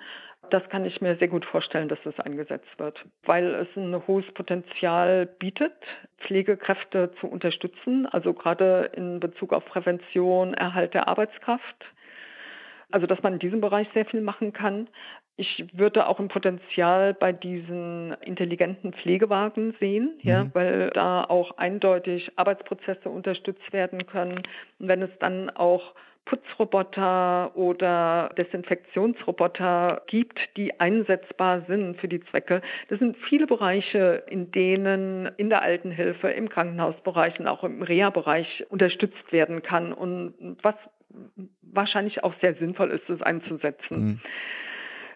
das 0.51 0.67
kann 0.71 0.85
ich 0.85 1.01
mir 1.01 1.17
sehr 1.17 1.29
gut 1.29 1.45
vorstellen, 1.45 1.89
dass 1.89 1.99
das 2.05 2.19
eingesetzt 2.21 2.79
wird, 2.79 3.05
weil 3.25 3.55
es 3.55 3.69
ein 3.77 4.07
hohes 4.07 4.25
Potenzial 4.33 5.27
bietet, 5.27 5.75
Pflegekräfte 6.19 7.11
zu 7.21 7.27
unterstützen, 7.27 8.07
also 8.07 8.33
gerade 8.33 8.91
in 8.95 9.21
Bezug 9.21 9.53
auf 9.53 9.65
Prävention, 9.67 10.55
Erhalt 10.55 10.95
der 10.95 11.09
Arbeitskraft. 11.09 11.85
Also 12.91 13.07
dass 13.07 13.23
man 13.23 13.35
in 13.35 13.39
diesem 13.39 13.61
Bereich 13.61 13.87
sehr 13.93 14.07
viel 14.07 14.21
machen 14.21 14.53
kann. 14.53 14.89
Ich 15.37 15.65
würde 15.73 16.07
auch 16.07 16.19
ein 16.19 16.29
Potenzial 16.29 17.15
bei 17.15 17.33
diesen 17.33 18.15
intelligenten 18.23 18.93
Pflegewagen 18.93 19.75
sehen, 19.79 20.19
mhm. 20.23 20.29
ja, 20.29 20.47
weil 20.55 20.91
da 20.91 21.25
auch 21.25 21.59
eindeutig 21.59 22.33
Arbeitsprozesse 22.37 23.09
unterstützt 23.09 23.73
werden 23.73 24.07
können. 24.07 24.43
Und 24.79 24.89
wenn 24.89 25.03
es 25.03 25.11
dann 25.21 25.51
auch 25.51 25.95
Putzroboter 26.29 27.57
oder 27.57 28.31
Desinfektionsroboter 28.37 30.03
gibt, 30.09 30.39
die 30.59 30.79
einsetzbar 30.79 31.63
sind 31.67 31.99
für 31.99 32.09
die 32.09 32.21
Zwecke. 32.21 32.61
Das 32.89 32.99
sind 32.99 33.17
viele 33.29 33.47
Bereiche, 33.47 34.25
in 34.29 34.51
denen 34.51 35.31
in 35.39 35.49
der 35.49 35.63
Altenhilfe, 35.63 36.29
im 36.29 36.51
Krankenhausbereich 36.51 37.41
und 37.41 37.47
auch 37.47 37.65
im 37.65 37.83
Reha-Bereich 37.83 38.67
unterstützt 38.69 39.33
werden 39.33 39.63
kann 39.63 39.95
und 39.95 40.59
was 40.63 40.75
wahrscheinlich 41.63 42.25
auch 42.25 42.35
sehr 42.41 42.55
sinnvoll 42.55 42.91
ist, 42.91 43.09
es 43.09 43.23
einzusetzen. 43.23 44.05
Mhm. 44.05 44.21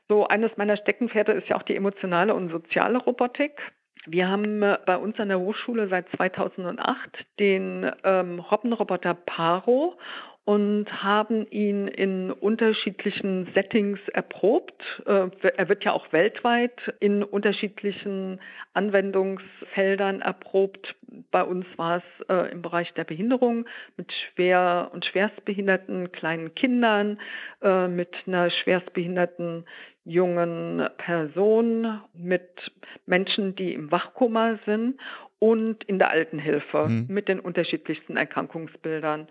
So 0.08 0.26
eines 0.26 0.56
meiner 0.56 0.76
Steckenpferde 0.76 1.32
ist 1.32 1.48
ja 1.48 1.56
auch 1.56 1.62
die 1.62 1.76
emotionale 1.76 2.34
und 2.34 2.50
soziale 2.50 2.98
Robotik. 2.98 3.60
Wir 4.06 4.28
haben 4.28 4.62
äh, 4.62 4.78
bei 4.84 4.96
uns 4.96 5.18
an 5.18 5.28
der 5.28 5.38
Hochschule 5.38 5.88
seit 5.88 6.08
2008 6.16 7.26
den 7.38 7.90
ähm, 8.04 8.40
Robbenroboter 8.40 9.14
Paro 9.14 9.96
und 10.44 10.86
haben 11.02 11.46
ihn 11.50 11.86
in 11.86 12.32
unterschiedlichen 12.32 13.48
Settings 13.54 14.00
erprobt. 14.08 14.82
Äh, 15.06 15.28
er 15.56 15.68
wird 15.68 15.84
ja 15.84 15.92
auch 15.92 16.12
weltweit 16.12 16.94
in 16.98 17.22
unterschiedlichen 17.22 18.40
Anwendungsfeldern 18.74 20.20
erprobt. 20.20 20.96
Bei 21.30 21.44
uns 21.44 21.64
war 21.76 21.98
es 21.98 22.28
äh, 22.28 22.50
im 22.50 22.60
Bereich 22.60 22.92
der 22.94 23.04
Behinderung 23.04 23.66
mit 23.96 24.12
schwer 24.12 24.90
und 24.92 25.04
schwerstbehinderten 25.04 26.10
kleinen 26.10 26.54
Kindern, 26.56 27.20
äh, 27.62 27.86
mit 27.86 28.10
einer 28.26 28.50
schwerstbehinderten 28.50 29.64
jungen 30.04 30.88
Person, 30.96 32.00
mit 32.14 32.72
Menschen, 33.06 33.54
die 33.54 33.74
im 33.74 33.92
Wachkoma 33.92 34.58
sind 34.66 34.98
und 35.38 35.84
in 35.84 36.00
der 36.00 36.10
Altenhilfe 36.10 36.88
mhm. 36.88 37.06
mit 37.08 37.28
den 37.28 37.38
unterschiedlichsten 37.38 38.16
Erkrankungsbildern. 38.16 39.28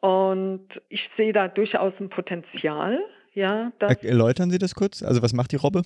Und 0.00 0.66
ich 0.88 1.08
sehe 1.16 1.32
da 1.32 1.48
durchaus 1.48 1.92
ein 2.00 2.08
Potenzial. 2.08 2.98
Ja, 3.32 3.72
Erläutern 3.78 4.50
Sie 4.50 4.58
das 4.58 4.74
kurz? 4.74 5.02
Also 5.02 5.22
was 5.22 5.32
macht 5.32 5.52
die 5.52 5.56
Robbe? 5.56 5.82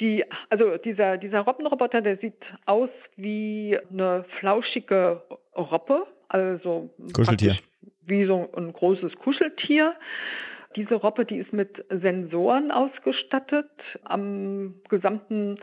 Die, 0.00 0.24
also 0.50 0.76
dieser, 0.76 1.18
dieser 1.18 1.40
Robbenroboter, 1.40 2.02
der 2.02 2.18
sieht 2.18 2.42
aus 2.66 2.90
wie 3.16 3.78
eine 3.90 4.24
flauschige 4.40 5.22
Robbe, 5.56 6.06
also 6.28 6.90
Kuscheltier. 7.12 7.56
wie 8.06 8.24
so 8.26 8.50
ein 8.56 8.72
großes 8.72 9.14
Kuscheltier. 9.16 9.94
Diese 10.76 10.94
Robbe, 10.94 11.24
die 11.24 11.36
ist 11.36 11.52
mit 11.52 11.84
Sensoren 11.90 12.72
ausgestattet 12.72 13.70
am 14.02 14.74
gesamten 14.88 15.58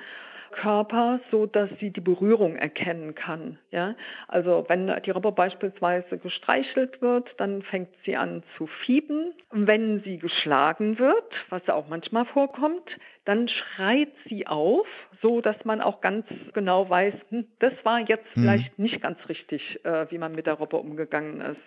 Körper, 0.52 1.20
so 1.32 1.46
dass 1.46 1.70
sie 1.80 1.92
die 1.92 2.02
Berührung 2.02 2.56
erkennen 2.56 3.16
kann. 3.16 3.58
Ja? 3.72 3.96
Also 4.28 4.66
wenn 4.68 4.94
die 5.06 5.12
Robbe 5.12 5.32
beispielsweise 5.32 6.18
gestreichelt 6.18 7.02
wird, 7.02 7.30
dann 7.38 7.62
fängt 7.64 7.90
sie 8.06 8.16
an 8.16 8.44
zu 8.58 8.68
fieben. 8.86 9.34
Wenn 9.52 10.02
sie 10.04 10.18
geschlagen 10.18 11.00
wird, 11.00 11.34
was 11.50 11.68
auch 11.70 11.88
manchmal 11.88 12.26
vorkommt, 12.26 12.90
dann 13.26 13.48
schreit 13.48 14.12
sie 14.28 14.48
auf, 14.48 14.88
so 15.22 15.42
dass 15.42 15.64
man 15.66 15.82
auch 15.82 16.02
ganz 16.02 16.26
genau 16.54 16.90
weiß, 16.90 17.14
hm, 17.30 17.48
das 17.60 17.74
war 17.84 18.00
jetzt 18.00 18.26
mhm. 18.36 18.42
vielleicht 18.42 18.80
nicht 18.80 19.02
ganz 19.02 19.18
richtig, 19.30 19.80
äh, 19.86 20.10
wie 20.10 20.18
man 20.18 20.34
mit 20.34 20.48
der 20.48 20.56
Robbe 20.56 20.78
umgegangen 20.78 21.42
ist. 21.42 21.62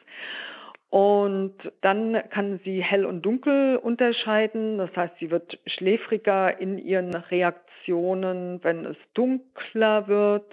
Und 0.94 1.56
dann 1.80 2.22
kann 2.30 2.60
sie 2.62 2.80
hell 2.80 3.04
und 3.04 3.22
dunkel 3.22 3.78
unterscheiden. 3.78 4.78
Das 4.78 4.94
heißt, 4.94 5.14
sie 5.18 5.28
wird 5.28 5.58
schläfriger 5.66 6.60
in 6.60 6.78
ihren 6.78 7.12
Reaktionen, 7.16 8.62
wenn 8.62 8.84
es 8.84 8.96
dunkler 9.12 10.06
wird. 10.06 10.46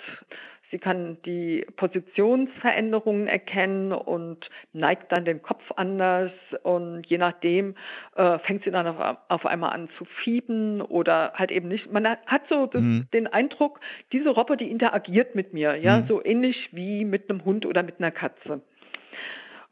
Sie 0.71 0.79
kann 0.79 1.17
die 1.27 1.63
Positionsveränderungen 1.75 3.27
erkennen 3.27 3.91
und 3.91 4.49
neigt 4.73 5.11
dann 5.11 5.25
den 5.25 5.43
Kopf 5.43 5.61
anders 5.75 6.31
und 6.63 7.05
je 7.05 7.19
nachdem 7.19 7.75
äh, 8.15 8.39
fängt 8.39 8.63
sie 8.63 8.71
dann 8.71 8.87
auf, 8.87 9.17
auf, 9.27 9.45
einmal 9.45 9.73
an 9.73 9.89
zu 9.99 10.05
fieben 10.23 10.81
oder 10.81 11.33
halt 11.35 11.51
eben 11.51 11.67
nicht. 11.67 11.91
Man 11.91 12.07
hat 12.07 12.41
so 12.49 12.67
mhm. 12.73 13.05
den 13.13 13.27
Eindruck, 13.27 13.79
diese 14.11 14.29
Robbe, 14.29 14.57
die 14.57 14.71
interagiert 14.71 15.35
mit 15.35 15.53
mir, 15.53 15.75
ja, 15.75 15.99
mhm. 15.99 16.07
so 16.07 16.25
ähnlich 16.25 16.69
wie 16.71 17.05
mit 17.05 17.29
einem 17.29 17.45
Hund 17.45 17.67
oder 17.67 17.83
mit 17.83 17.99
einer 17.99 18.09
Katze. 18.09 18.63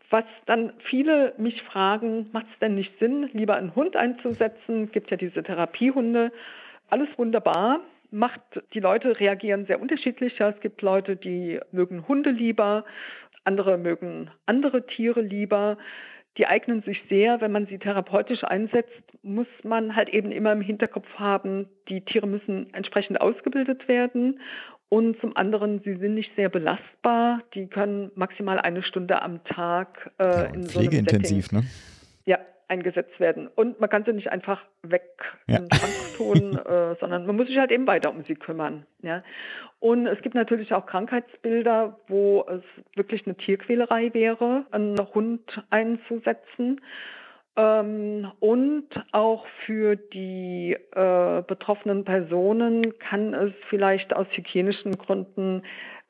Was 0.09 0.23
dann 0.47 0.73
viele 0.79 1.33
mich 1.37 1.61
fragen, 1.63 2.29
macht 2.31 2.47
es 2.51 2.59
denn 2.59 2.75
nicht 2.75 2.97
Sinn, 2.99 3.29
lieber 3.33 3.55
einen 3.55 3.75
Hund 3.75 3.95
einzusetzen? 3.95 4.91
Gibt 4.91 5.11
ja 5.11 5.17
diese 5.17 5.43
Therapiehunde. 5.43 6.31
Alles 6.89 7.09
wunderbar. 7.17 7.81
Macht, 8.09 8.41
die 8.73 8.79
Leute 8.79 9.19
reagieren 9.19 9.67
sehr 9.67 9.79
unterschiedlich. 9.79 10.39
Es 10.39 10.59
gibt 10.61 10.81
Leute, 10.81 11.15
die 11.15 11.59
mögen 11.71 12.07
Hunde 12.07 12.31
lieber, 12.31 12.85
andere 13.43 13.77
mögen 13.77 14.31
andere 14.47 14.87
Tiere 14.87 15.21
lieber. 15.21 15.77
die 16.37 16.47
eignen 16.47 16.81
sich 16.83 17.01
sehr, 17.09 17.41
wenn 17.41 17.51
man 17.51 17.65
sie 17.65 17.79
therapeutisch 17.79 18.43
einsetzt, 18.45 19.03
muss 19.23 19.47
man 19.63 19.95
halt 19.95 20.09
eben 20.09 20.31
immer 20.31 20.53
im 20.53 20.61
Hinterkopf 20.61 21.07
haben, 21.15 21.67
die 21.89 22.01
Tiere 22.01 22.27
müssen 22.27 22.73
entsprechend 22.73 23.19
ausgebildet 23.19 23.87
werden 23.89 24.39
und 24.89 25.19
zum 25.21 25.37
anderen, 25.37 25.81
sie 25.83 25.95
sind 25.97 26.15
nicht 26.15 26.35
sehr 26.35 26.49
belastbar. 26.49 27.43
Die 27.53 27.67
können 27.67 28.11
maximal 28.15 28.59
eine 28.59 28.81
Stunde 28.81 29.21
am 29.21 29.43
Tag 29.43 30.11
äh, 30.17 30.23
ja, 30.23 30.41
in 30.45 30.63
pflegeintensiv, 30.63 31.47
so 31.47 31.57
einem 31.57 31.63
Setting, 31.63 31.79
ne? 32.25 32.25
Ja, 32.25 32.39
eingesetzt 32.67 33.19
werden. 33.19 33.47
Und 33.47 33.79
man 33.79 33.89
kann 33.89 34.03
sie 34.03 34.13
nicht 34.13 34.31
einfach 34.31 34.63
weg 34.81 35.03
ja. 35.47 35.57
in 35.57 35.69
den 35.69 35.79
tun, 36.17 36.57
äh, 36.57 36.95
sondern 36.99 37.27
man 37.27 37.35
muss 37.35 37.47
sich 37.47 37.59
halt 37.59 37.71
eben 37.71 37.85
weiter 37.85 38.09
um 38.09 38.23
sie 38.23 38.33
kümmern. 38.33 38.87
Ja. 39.03 39.23
Und 39.79 40.07
es 40.07 40.21
gibt 40.21 40.33
natürlich 40.33 40.73
auch 40.73 40.87
Krankheitsbilder, 40.87 41.99
wo 42.07 42.45
es 42.49 42.63
wirklich 42.95 43.25
eine 43.27 43.35
Tierquälerei 43.35 44.13
wäre, 44.13 44.65
einen 44.71 44.97
Hund 45.13 45.63
einzusetzen. 45.69 46.81
Ähm, 47.59 48.31
und 48.39 48.87
auch 49.11 49.45
für 49.65 49.97
die 49.97 50.77
äh, 50.93 51.41
betroffenen 51.45 52.05
Personen 52.05 52.97
kann 52.99 53.33
es 53.33 53.53
vielleicht 53.69 54.15
aus 54.15 54.27
hygienischen 54.31 54.97
Gründen 54.97 55.63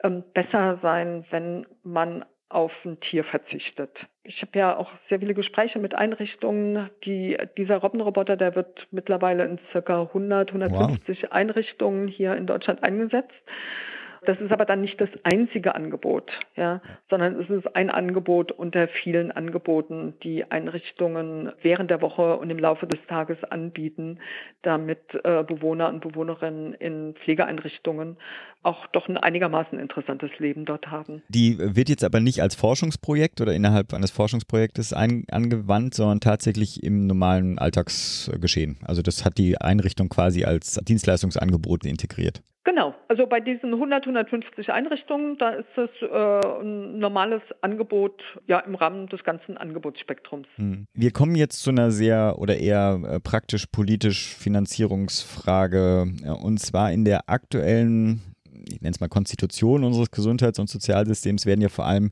ähm, 0.03 0.23
besser 0.33 0.77
sein, 0.83 1.25
wenn 1.31 1.65
man 1.83 2.23
auf 2.49 2.71
ein 2.83 2.99
Tier 2.99 3.23
verzichtet. 3.23 3.91
Ich 4.23 4.41
habe 4.41 4.57
ja 4.57 4.77
auch 4.77 4.91
sehr 5.07 5.19
viele 5.19 5.33
Gespräche 5.33 5.79
mit 5.79 5.95
Einrichtungen. 5.95 6.89
Die, 7.05 7.37
dieser 7.57 7.77
Robbenroboter, 7.77 8.37
der 8.37 8.55
wird 8.55 8.87
mittlerweile 8.91 9.45
in 9.45 9.59
circa 9.71 10.01
100, 10.01 10.49
150 10.53 11.23
wow. 11.23 11.31
Einrichtungen 11.31 12.07
hier 12.07 12.35
in 12.35 12.47
Deutschland 12.47 12.83
eingesetzt. 12.83 13.33
Das 14.25 14.39
ist 14.41 14.51
aber 14.51 14.65
dann 14.65 14.81
nicht 14.81 14.99
das 14.99 15.09
einzige 15.23 15.75
Angebot, 15.75 16.31
ja, 16.55 16.81
sondern 17.09 17.39
es 17.39 17.49
ist 17.49 17.75
ein 17.75 17.89
Angebot 17.89 18.51
unter 18.51 18.87
vielen 18.87 19.31
Angeboten, 19.31 20.13
die 20.23 20.49
Einrichtungen 20.51 21.51
während 21.61 21.89
der 21.89 22.01
Woche 22.01 22.37
und 22.37 22.49
im 22.49 22.59
Laufe 22.59 22.85
des 22.85 22.99
Tages 23.07 23.37
anbieten, 23.45 24.19
damit 24.61 24.99
äh, 25.23 25.43
Bewohner 25.43 25.89
und 25.89 26.01
Bewohnerinnen 26.01 26.73
in 26.73 27.15
Pflegeeinrichtungen 27.15 28.17
auch 28.61 28.87
doch 28.87 29.07
ein 29.07 29.17
einigermaßen 29.17 29.79
interessantes 29.79 30.31
Leben 30.37 30.65
dort 30.65 30.87
haben. 30.87 31.23
Die 31.29 31.57
wird 31.57 31.87
jetzt 31.87 32.03
aber 32.03 32.19
nicht 32.19 32.41
als 32.41 32.55
Forschungsprojekt 32.55 33.39
oder 33.39 33.53
innerhalb 33.53 33.93
eines 33.93 34.11
Forschungsprojektes 34.11 34.91
ein, 34.91 35.25
angewandt, 35.31 35.93
sondern 35.93 36.19
tatsächlich 36.19 36.83
im 36.83 37.07
normalen 37.07 37.57
Alltagsgeschehen. 37.57 38.79
Also 38.83 39.01
das 39.01 39.23
hat 39.23 39.37
die 39.37 39.59
Einrichtung 39.59 40.09
quasi 40.09 40.43
als 40.43 40.73
Dienstleistungsangebot 40.83 41.85
integriert. 41.85 42.41
Genau, 42.69 42.93
also 43.07 43.25
bei 43.25 43.39
diesen 43.39 43.73
100, 43.73 44.03
150 44.03 44.71
Einrichtungen, 44.71 45.39
da 45.39 45.49
ist 45.49 45.75
es 45.75 45.89
äh, 46.03 46.61
ein 46.61 46.99
normales 46.99 47.41
Angebot 47.61 48.21
ja 48.45 48.59
im 48.59 48.75
Rahmen 48.75 49.07
des 49.07 49.23
ganzen 49.23 49.57
Angebotsspektrums. 49.57 50.45
Hm. 50.57 50.85
Wir 50.93 51.09
kommen 51.09 51.33
jetzt 51.33 51.63
zu 51.63 51.71
einer 51.71 51.89
sehr 51.89 52.35
oder 52.37 52.57
eher 52.57 53.01
äh, 53.03 53.19
praktisch 53.19 53.65
politisch 53.65 54.35
Finanzierungsfrage 54.35 56.13
äh, 56.23 56.29
und 56.29 56.59
zwar 56.59 56.91
in 56.91 57.05
der 57.05 57.27
aktuellen 57.27 58.21
ich 58.67 58.81
nenne 58.81 58.93
es 58.93 58.99
mal 58.99 59.07
Konstitution 59.07 59.83
unseres 59.83 60.11
Gesundheits- 60.11 60.59
und 60.59 60.69
Sozialsystems, 60.69 61.47
werden 61.47 61.61
ja 61.61 61.69
vor 61.69 61.85
allem 61.85 62.11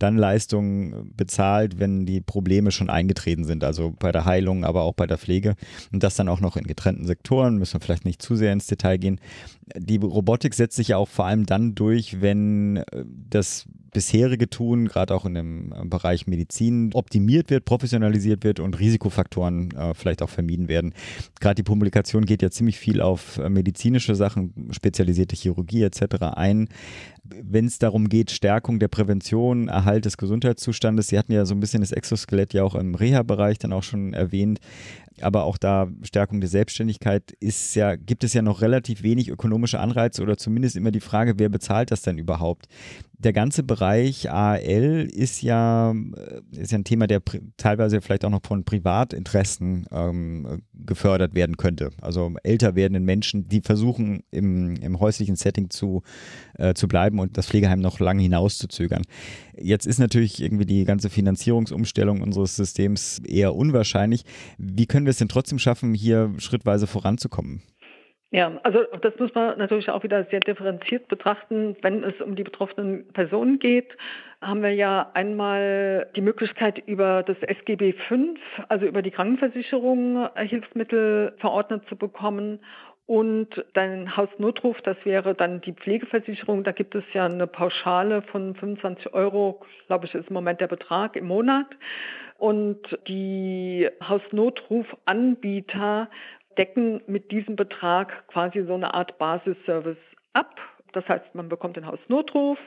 dann 0.00 0.16
Leistungen 0.16 1.12
bezahlt, 1.16 1.78
wenn 1.78 2.06
die 2.06 2.20
Probleme 2.20 2.72
schon 2.72 2.90
eingetreten 2.90 3.44
sind, 3.44 3.62
also 3.62 3.94
bei 3.98 4.12
der 4.12 4.24
Heilung, 4.24 4.64
aber 4.64 4.82
auch 4.82 4.94
bei 4.94 5.06
der 5.06 5.18
Pflege. 5.18 5.54
Und 5.92 6.02
das 6.02 6.16
dann 6.16 6.28
auch 6.28 6.40
noch 6.40 6.56
in 6.56 6.64
getrennten 6.64 7.06
Sektoren, 7.06 7.58
müssen 7.58 7.74
wir 7.74 7.80
vielleicht 7.80 8.04
nicht 8.04 8.22
zu 8.22 8.34
sehr 8.34 8.52
ins 8.52 8.66
Detail 8.66 8.96
gehen. 8.96 9.20
Die 9.76 9.98
Robotik 9.98 10.54
setzt 10.54 10.76
sich 10.76 10.88
ja 10.88 10.96
auch 10.96 11.08
vor 11.08 11.26
allem 11.26 11.46
dann 11.46 11.74
durch, 11.74 12.20
wenn 12.20 12.78
äh, 12.78 13.04
das 13.28 13.66
bisherige 13.92 14.48
Tun, 14.48 14.86
gerade 14.86 15.14
auch 15.14 15.24
in 15.24 15.34
dem 15.34 15.72
äh, 15.72 15.84
Bereich 15.84 16.26
Medizin, 16.26 16.90
optimiert 16.94 17.50
wird, 17.50 17.64
professionalisiert 17.64 18.44
wird 18.44 18.60
und 18.60 18.78
Risikofaktoren 18.78 19.70
äh, 19.72 19.94
vielleicht 19.94 20.22
auch 20.22 20.30
vermieden 20.30 20.68
werden. 20.68 20.94
Gerade 21.40 21.56
die 21.56 21.62
Publikation 21.62 22.24
geht 22.24 22.42
ja 22.42 22.50
ziemlich 22.50 22.78
viel 22.78 23.00
auf 23.00 23.38
äh, 23.38 23.48
medizinische 23.48 24.14
Sachen, 24.14 24.68
spezialisierte 24.70 25.36
Chirurgie 25.36 25.82
etc. 25.82 26.22
ein. 26.34 26.68
Wenn 27.42 27.66
es 27.66 27.78
darum 27.78 28.08
geht, 28.08 28.30
Stärkung 28.30 28.78
der 28.78 28.88
Prävention, 28.88 29.68
Erhalt 29.68 30.04
des 30.04 30.16
Gesundheitszustandes, 30.16 31.08
Sie 31.08 31.18
hatten 31.18 31.32
ja 31.32 31.44
so 31.44 31.54
ein 31.54 31.60
bisschen 31.60 31.80
das 31.80 31.92
Exoskelett 31.92 32.52
ja 32.54 32.64
auch 32.64 32.74
im 32.74 32.94
Reha-Bereich 32.94 33.58
dann 33.58 33.72
auch 33.72 33.82
schon 33.82 34.12
erwähnt 34.14 34.60
aber 35.22 35.44
auch 35.44 35.58
da 35.58 35.88
Stärkung 36.02 36.40
der 36.40 36.48
Selbstständigkeit 36.48 37.32
ist 37.40 37.74
ja, 37.74 37.96
gibt 37.96 38.24
es 38.24 38.32
ja 38.32 38.42
noch 38.42 38.62
relativ 38.62 39.02
wenig 39.02 39.28
ökonomische 39.28 39.80
Anreize 39.80 40.22
oder 40.22 40.36
zumindest 40.36 40.76
immer 40.76 40.90
die 40.90 41.00
Frage, 41.00 41.38
wer 41.38 41.48
bezahlt 41.48 41.90
das 41.90 42.02
denn 42.02 42.18
überhaupt? 42.18 42.66
Der 43.22 43.34
ganze 43.34 43.62
Bereich 43.62 44.30
AL 44.30 45.06
ist 45.12 45.42
ja, 45.42 45.92
äh, 45.92 46.40
ist 46.56 46.72
ja 46.72 46.78
ein 46.78 46.84
Thema, 46.84 47.06
der 47.06 47.20
teilweise 47.56 48.00
vielleicht 48.00 48.24
auch 48.24 48.30
noch 48.30 48.40
von 48.42 48.64
Privatinteressen 48.64 49.86
ähm, 49.92 50.62
gefördert 50.72 51.34
werden 51.34 51.56
könnte. 51.58 51.90
Also 52.00 52.32
älter 52.42 52.74
werdenden 52.74 53.04
Menschen, 53.04 53.46
die 53.48 53.60
versuchen, 53.60 54.22
im, 54.30 54.76
im 54.76 55.00
häuslichen 55.00 55.36
Setting 55.36 55.68
zu, 55.68 56.02
äh, 56.54 56.72
zu 56.72 56.88
bleiben 56.88 57.18
und 57.18 57.36
das 57.36 57.46
Pflegeheim 57.46 57.80
noch 57.80 58.00
lange 58.00 58.22
hinauszuzögern. 58.22 59.02
Jetzt 59.54 59.86
ist 59.86 59.98
natürlich 59.98 60.42
irgendwie 60.42 60.66
die 60.66 60.84
ganze 60.84 61.10
Finanzierungsumstellung 61.10 62.22
unseres 62.22 62.56
Systems 62.56 63.18
eher 63.18 63.54
unwahrscheinlich. 63.54 64.22
Wie 64.56 64.86
können 64.86 65.04
wir 65.04 65.10
es 65.10 65.18
denn 65.18 65.28
trotzdem 65.28 65.58
schaffen, 65.58 65.92
hier 65.92 66.32
schrittweise 66.38 66.86
voranzukommen? 66.86 67.62
Ja, 68.32 68.60
also 68.62 68.84
das 69.02 69.18
muss 69.18 69.34
man 69.34 69.58
natürlich 69.58 69.90
auch 69.90 70.04
wieder 70.04 70.24
sehr 70.26 70.38
differenziert 70.38 71.08
betrachten. 71.08 71.76
Wenn 71.82 72.04
es 72.04 72.20
um 72.20 72.36
die 72.36 72.44
betroffenen 72.44 73.08
Personen 73.12 73.58
geht, 73.58 73.88
haben 74.40 74.62
wir 74.62 74.72
ja 74.72 75.10
einmal 75.14 76.08
die 76.14 76.20
Möglichkeit 76.20 76.78
über 76.86 77.24
das 77.24 77.36
SGB 77.42 77.92
V, 77.92 78.14
also 78.68 78.86
über 78.86 79.02
die 79.02 79.10
Krankenversicherung, 79.10 80.28
äh, 80.36 80.46
Hilfsmittel 80.46 81.34
verordnet 81.38 81.82
zu 81.88 81.96
bekommen. 81.96 82.60
Und 83.06 83.64
dein 83.72 84.16
Hausnotruf, 84.16 84.80
das 84.82 84.96
wäre 85.02 85.34
dann 85.34 85.60
die 85.62 85.72
Pflegeversicherung. 85.72 86.62
Da 86.62 86.70
gibt 86.70 86.94
es 86.94 87.02
ja 87.12 87.24
eine 87.24 87.48
Pauschale 87.48 88.22
von 88.22 88.54
25 88.54 89.12
Euro, 89.12 89.60
glaube 89.88 90.06
ich, 90.06 90.14
ist 90.14 90.28
im 90.28 90.34
Moment 90.34 90.60
der 90.60 90.68
Betrag 90.68 91.16
im 91.16 91.26
Monat. 91.26 91.66
Und 92.38 92.78
die 93.08 93.88
Hausnotrufanbieter 94.00 96.08
decken 96.58 97.02
mit 97.06 97.30
diesem 97.30 97.56
Betrag 97.56 98.26
quasi 98.28 98.64
so 98.64 98.74
eine 98.74 98.94
Art 98.94 99.18
Basisservice 99.18 99.98
ab. 100.32 100.56
Das 100.92 101.08
heißt, 101.08 101.34
man 101.34 101.48
bekommt 101.48 101.76
den 101.76 101.86
Hausnotruf. 101.86 102.58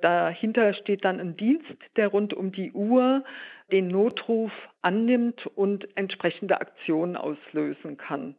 Dahinter 0.00 0.74
steht 0.74 1.04
dann 1.04 1.20
ein 1.20 1.36
Dienst, 1.36 1.76
der 1.96 2.08
rund 2.08 2.32
um 2.32 2.52
die 2.52 2.72
Uhr 2.72 3.24
den 3.70 3.88
Notruf 3.88 4.52
annimmt 4.80 5.46
und 5.54 5.88
entsprechende 5.96 6.60
Aktionen 6.60 7.16
auslösen 7.16 7.96
kann. 7.96 8.34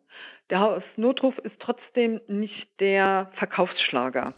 Der 0.49 0.61
Hausnotruf 0.61 1.37
ist 1.39 1.59
trotzdem 1.59 2.21
nicht 2.27 2.67
der 2.79 3.29
Verkaufsschlager. 3.35 4.33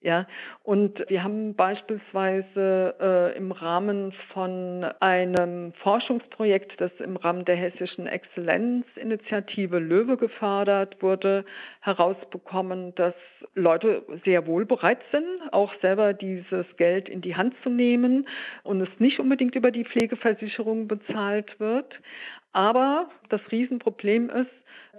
Ja, 0.00 0.28
und 0.62 1.04
wir 1.08 1.24
haben 1.24 1.56
beispielsweise 1.56 2.94
äh, 3.00 3.36
im 3.36 3.50
Rahmen 3.50 4.12
von 4.32 4.84
einem 5.00 5.72
Forschungsprojekt, 5.82 6.80
das 6.80 6.92
im 7.00 7.16
Rahmen 7.16 7.44
der 7.44 7.56
Hessischen 7.56 8.06
Exzellenzinitiative 8.06 9.80
Löwe 9.80 10.16
gefördert 10.16 11.02
wurde, 11.02 11.44
herausbekommen, 11.80 12.94
dass 12.94 13.14
Leute 13.56 14.04
sehr 14.24 14.46
wohl 14.46 14.66
bereit 14.66 15.00
sind, 15.10 15.52
auch 15.52 15.72
selber 15.80 16.14
dieses 16.14 16.66
Geld 16.76 17.08
in 17.08 17.20
die 17.20 17.34
Hand 17.34 17.54
zu 17.64 17.68
nehmen 17.68 18.28
und 18.62 18.80
es 18.80 19.00
nicht 19.00 19.18
unbedingt 19.18 19.56
über 19.56 19.72
die 19.72 19.84
Pflegeversicherung 19.84 20.86
bezahlt 20.86 21.58
wird. 21.58 21.92
Aber 22.52 23.10
das 23.30 23.40
Riesenproblem 23.50 24.30
ist, 24.30 24.50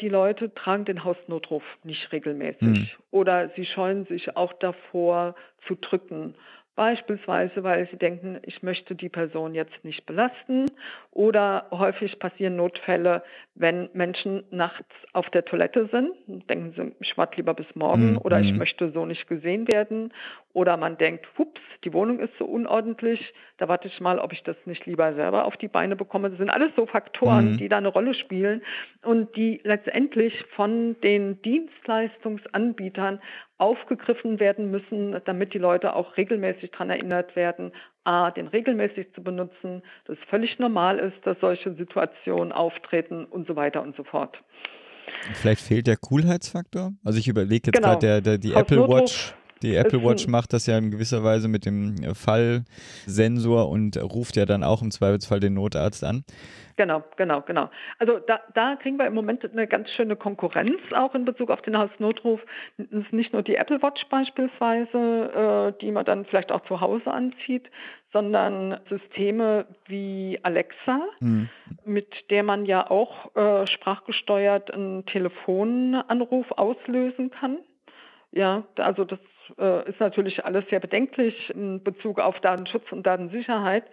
die 0.02 0.10
Leute 0.10 0.54
tragen 0.54 0.86
den 0.86 1.04
Hausnotruf 1.04 1.64
nicht 1.84 2.12
regelmäßig 2.12 2.62
mhm. 2.62 2.88
oder 3.12 3.50
sie 3.56 3.66
scheuen 3.66 4.06
sich 4.06 4.36
auch 4.36 4.54
davor 4.54 5.36
zu 5.68 5.76
drücken. 5.76 6.36
Beispielsweise, 6.80 7.62
weil 7.62 7.90
sie 7.90 7.98
denken, 7.98 8.40
ich 8.44 8.64
möchte 8.64 8.96
die 8.96 9.10
Person 9.10 9.54
jetzt 9.54 9.84
nicht 9.84 10.06
belasten. 10.06 10.68
Oder 11.12 11.68
häufig 11.72 12.20
passieren 12.20 12.56
Notfälle, 12.56 13.22
wenn 13.54 13.90
Menschen 13.92 14.46
nachts 14.50 14.88
auf 15.12 15.30
der 15.32 15.44
Toilette 15.44 15.90
sind. 15.92 16.14
Denken 16.50 16.72
sie, 16.78 16.96
ich 17.02 17.18
warte 17.18 17.36
lieber 17.36 17.54
bis 17.54 17.68
morgen 17.76 18.12
mhm. 18.12 18.18
oder 18.20 18.40
ich 18.40 18.54
mhm. 18.54 18.60
möchte 18.60 18.92
so 18.92 19.06
nicht 19.06 19.28
gesehen 19.28 19.68
werden. 19.68 20.14
Oder 20.54 20.78
man 20.78 20.98
denkt, 20.98 21.28
hups, 21.38 21.62
die 21.84 21.94
Wohnung 21.94 22.20
ist 22.20 22.34
so 22.40 22.46
unordentlich, 22.46 23.34
da 23.58 23.68
warte 23.68 23.88
ich 23.88 24.00
mal, 24.00 24.20
ob 24.20 24.34
ich 24.34 24.44
das 24.44 24.58
nicht 24.66 24.86
lieber 24.86 25.14
selber 25.14 25.46
auf 25.46 25.56
die 25.58 25.68
Beine 25.68 25.96
bekomme. 25.96 26.30
Das 26.30 26.40
sind 26.40 26.50
alles 26.50 26.72
so 26.76 26.88
Faktoren, 26.88 27.52
mhm. 27.52 27.58
die 27.58 27.70
da 27.70 27.78
eine 27.78 27.90
Rolle 27.90 28.14
spielen 28.16 28.64
und 29.04 29.36
die 29.36 29.62
letztendlich 29.64 30.44
von 30.56 31.00
den 31.02 31.42
Dienstleistungsanbietern 31.44 33.22
aufgegriffen 33.60 34.40
werden 34.40 34.72
müssen, 34.72 35.22
damit 35.26 35.54
die 35.54 35.60
Leute 35.60 35.96
auch 35.96 36.18
regelmäßig 36.18 36.72
daran 36.72 36.90
erinnert 36.90 37.36
werden, 37.36 37.72
A, 38.04 38.32
den 38.32 38.48
regelmäßig 38.48 39.14
zu 39.14 39.22
benutzen, 39.22 39.84
dass 40.06 40.18
es 40.18 40.24
völlig 40.30 40.58
normal 40.58 40.98
ist, 40.98 41.18
dass 41.26 41.40
solche 41.40 41.76
Situationen 41.76 42.52
auftreten 42.52 43.26
und 43.26 43.48
so 43.48 43.56
weiter 43.56 43.84
und 43.84 43.96
so 43.96 44.04
fort. 44.04 44.42
Vielleicht 45.34 45.62
fehlt 45.62 45.88
der 45.88 45.98
Coolheitsfaktor? 45.98 46.94
Also 47.04 47.20
ich 47.20 47.28
überlege 47.28 47.68
jetzt 47.68 47.74
genau. 47.74 47.90
gerade 47.90 48.00
der, 48.00 48.22
der, 48.22 48.38
die 48.38 48.54
Apple 48.54 48.88
Watch 48.88 49.34
Die 49.62 49.76
Apple 49.76 50.04
Watch 50.04 50.28
macht 50.28 50.54
das 50.54 50.66
ja 50.66 50.78
in 50.78 50.92
gewisser 50.92 51.24
Weise 51.24 51.48
mit 51.48 51.66
dem 51.66 52.16
Fallsensor 52.16 53.70
und 53.70 53.98
ruft 54.02 54.36
ja 54.36 54.46
dann 54.46 54.64
auch 54.64 54.82
im 54.82 54.92
Zweifelsfall 54.92 55.40
den 55.40 55.54
Notarzt 55.54 56.04
an. 56.04 56.24
Genau, 56.80 57.04
genau, 57.18 57.42
genau. 57.42 57.70
Also 57.98 58.20
da, 58.20 58.40
da 58.54 58.78
kriegen 58.78 58.96
wir 58.98 59.06
im 59.06 59.14
Moment 59.14 59.44
eine 59.44 59.68
ganz 59.68 59.90
schöne 59.90 60.16
Konkurrenz 60.16 60.80
auch 60.96 61.14
in 61.14 61.26
Bezug 61.26 61.50
auf 61.50 61.62
den 61.62 61.78
Hausnotruf. 61.78 62.40
Es 62.78 62.86
ist 62.90 63.12
nicht 63.12 63.34
nur 63.34 63.42
die 63.42 63.56
Apple 63.56 63.82
Watch 63.82 64.06
beispielsweise, 64.08 65.74
äh, 65.76 65.82
die 65.82 65.92
man 65.92 66.06
dann 66.06 66.24
vielleicht 66.24 66.54
auch 66.54 66.64
zu 66.68 66.80
Hause 66.80 67.12
anzieht, 67.12 67.70
sondern 68.14 68.80
Systeme 68.88 69.66
wie 69.88 70.40
Alexa, 70.44 71.02
mhm. 71.20 71.50
mit 71.84 72.30
der 72.30 72.44
man 72.44 72.66
ja 72.66 72.90
auch 72.90 73.36
äh, 73.36 73.68
sprachgesteuert 73.68 74.72
einen 74.72 75.06
Telefonanruf 75.06 76.50
auslösen 76.54 77.30
kann. 77.30 77.58
Ja, 78.32 78.64
also 78.78 79.04
das 79.04 79.20
äh, 79.58 79.90
ist 79.90 80.00
natürlich 80.00 80.46
alles 80.46 80.66
sehr 80.70 80.80
bedenklich 80.80 81.50
in 81.50 81.84
Bezug 81.84 82.20
auf 82.20 82.40
Datenschutz 82.40 82.92
und 82.92 83.06
Datensicherheit. 83.06 83.84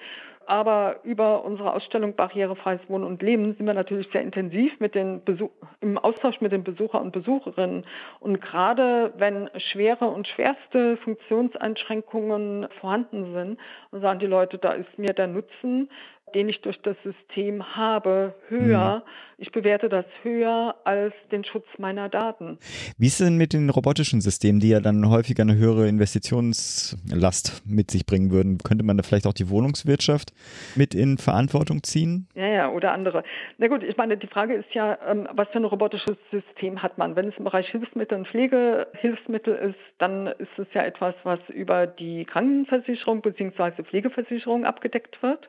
Aber 0.48 1.00
über 1.02 1.44
unsere 1.44 1.74
Ausstellung 1.74 2.14
Barrierefreies 2.14 2.80
Wohnen 2.86 3.02
und 3.02 3.20
Leben 3.20 3.56
sind 3.56 3.66
wir 3.66 3.74
natürlich 3.74 4.08
sehr 4.12 4.22
intensiv 4.22 4.78
mit 4.78 4.94
den 4.94 5.24
Besuch 5.24 5.50
im 5.80 5.98
Austausch 5.98 6.40
mit 6.40 6.52
den 6.52 6.62
Besucher 6.62 7.00
und 7.00 7.10
Besucherinnen. 7.10 7.84
Und 8.20 8.40
gerade 8.40 9.12
wenn 9.18 9.50
schwere 9.56 10.06
und 10.06 10.28
schwerste 10.28 10.98
Funktionseinschränkungen 10.98 12.68
vorhanden 12.80 13.32
sind, 13.34 13.58
sagen 14.00 14.20
die 14.20 14.26
Leute, 14.26 14.58
da 14.58 14.70
ist 14.70 14.96
mir 14.98 15.14
der 15.14 15.26
Nutzen 15.26 15.90
den 16.34 16.48
ich 16.48 16.60
durch 16.60 16.80
das 16.82 16.96
System 17.04 17.76
habe, 17.76 18.34
höher. 18.48 19.02
Mhm. 19.04 19.10
Ich 19.38 19.52
bewerte 19.52 19.88
das 19.88 20.06
höher 20.22 20.74
als 20.84 21.12
den 21.30 21.44
Schutz 21.44 21.66
meiner 21.78 22.08
Daten. 22.08 22.58
Wie 22.98 23.06
ist 23.06 23.20
es 23.20 23.26
denn 23.26 23.36
mit 23.36 23.52
den 23.52 23.68
robotischen 23.68 24.20
Systemen, 24.22 24.60
die 24.60 24.70
ja 24.70 24.80
dann 24.80 25.08
häufiger 25.10 25.42
eine 25.42 25.56
höhere 25.56 25.86
Investitionslast 25.88 27.62
mit 27.66 27.90
sich 27.90 28.06
bringen 28.06 28.30
würden? 28.30 28.58
Könnte 28.58 28.82
man 28.82 28.96
da 28.96 29.02
vielleicht 29.02 29.26
auch 29.26 29.34
die 29.34 29.50
Wohnungswirtschaft 29.50 30.32
mit 30.74 30.94
in 30.94 31.18
Verantwortung 31.18 31.82
ziehen? 31.82 32.28
Ja, 32.34 32.46
ja, 32.46 32.70
oder 32.70 32.92
andere. 32.92 33.22
Na 33.58 33.68
gut, 33.68 33.82
ich 33.82 33.96
meine, 33.96 34.16
die 34.16 34.26
Frage 34.26 34.54
ist 34.54 34.72
ja, 34.72 34.98
ähm, 35.06 35.28
was 35.32 35.48
für 35.48 35.58
ein 35.58 35.64
robotisches 35.64 36.16
System 36.30 36.82
hat 36.82 36.96
man? 36.96 37.14
Wenn 37.14 37.28
es 37.28 37.36
im 37.36 37.44
Bereich 37.44 37.68
Hilfsmittel 37.68 38.18
und 38.18 38.28
Pflegehilfsmittel 38.28 39.54
ist, 39.54 39.78
dann 39.98 40.26
ist 40.26 40.58
es 40.58 40.66
ja 40.72 40.82
etwas, 40.82 41.14
was 41.24 41.40
über 41.48 41.86
die 41.86 42.24
Krankenversicherung 42.24 43.20
bzw. 43.20 43.82
Pflegeversicherung 43.82 44.64
abgedeckt 44.64 45.22
wird. 45.22 45.48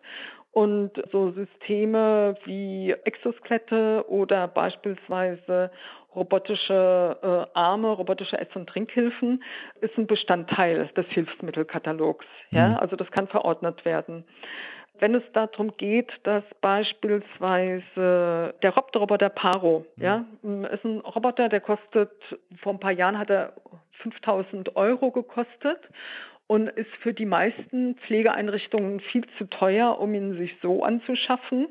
Und 0.58 0.92
so 1.12 1.30
Systeme 1.34 2.36
wie 2.46 2.92
Exoskelette 3.04 4.04
oder 4.08 4.48
beispielsweise 4.48 5.70
robotische 6.16 7.16
äh, 7.22 7.46
Arme, 7.56 7.92
robotische 7.92 8.40
Ess- 8.40 8.56
und 8.56 8.68
Trinkhilfen 8.68 9.44
ist 9.82 9.96
ein 10.00 10.08
Bestandteil 10.08 10.88
des 10.98 11.06
Hilfsmittelkatalogs. 11.10 12.26
Ja? 12.50 12.70
Mhm. 12.70 12.78
Also 12.78 12.96
das 12.96 13.12
kann 13.12 13.28
verordnet 13.28 13.86
werden. 13.86 14.24
Wenn 14.98 15.14
es 15.14 15.22
darum 15.34 15.78
geht, 15.78 16.12
dass 16.24 16.44
beispielsweise 16.60 18.56
der 18.60 18.74
Roboter 18.96 19.30
Paro, 19.30 19.86
mhm. 19.96 20.04
ja, 20.04 20.26
ist 20.74 20.84
ein 20.84 21.02
Roboter, 21.02 21.50
der 21.50 21.62
kostet, 21.62 22.10
vor 22.64 22.74
ein 22.74 22.80
paar 22.80 22.94
Jahren 22.94 23.20
hat 23.20 23.30
er 23.30 23.54
5000 24.02 24.76
Euro 24.76 25.12
gekostet 25.12 25.82
und 26.48 26.70
ist 26.70 26.90
für 27.02 27.14
die 27.14 27.26
meisten 27.26 27.96
Pflegeeinrichtungen 28.06 29.02
viel 29.02 29.26
zu 29.38 29.46
teuer, 29.50 30.00
um 30.00 30.14
ihn 30.14 30.38
sich 30.38 30.56
so 30.62 30.84
anzuschaffen. 30.84 31.68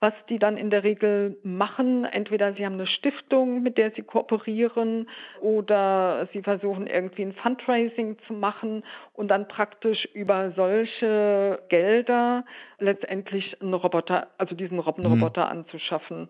Was 0.00 0.12
die 0.28 0.38
dann 0.38 0.58
in 0.58 0.70
der 0.70 0.84
Regel 0.84 1.38
machen, 1.42 2.04
entweder 2.04 2.52
sie 2.52 2.64
haben 2.64 2.74
eine 2.74 2.86
Stiftung, 2.86 3.62
mit 3.62 3.78
der 3.78 3.90
sie 3.92 4.02
kooperieren, 4.02 5.08
oder 5.40 6.28
sie 6.32 6.42
versuchen 6.42 6.86
irgendwie 6.86 7.22
ein 7.22 7.32
Fundraising 7.32 8.18
zu 8.26 8.34
machen 8.34 8.84
und 9.14 9.28
dann 9.28 9.48
praktisch 9.48 10.04
über 10.12 10.52
solche 10.52 11.60
Gelder 11.68 12.44
letztendlich 12.78 13.60
einen 13.60 13.74
Roboter, 13.74 14.28
also 14.36 14.54
diesen 14.54 14.78
Robbenroboter 14.78 15.46
mhm. 15.46 15.60
anzuschaffen. 15.60 16.28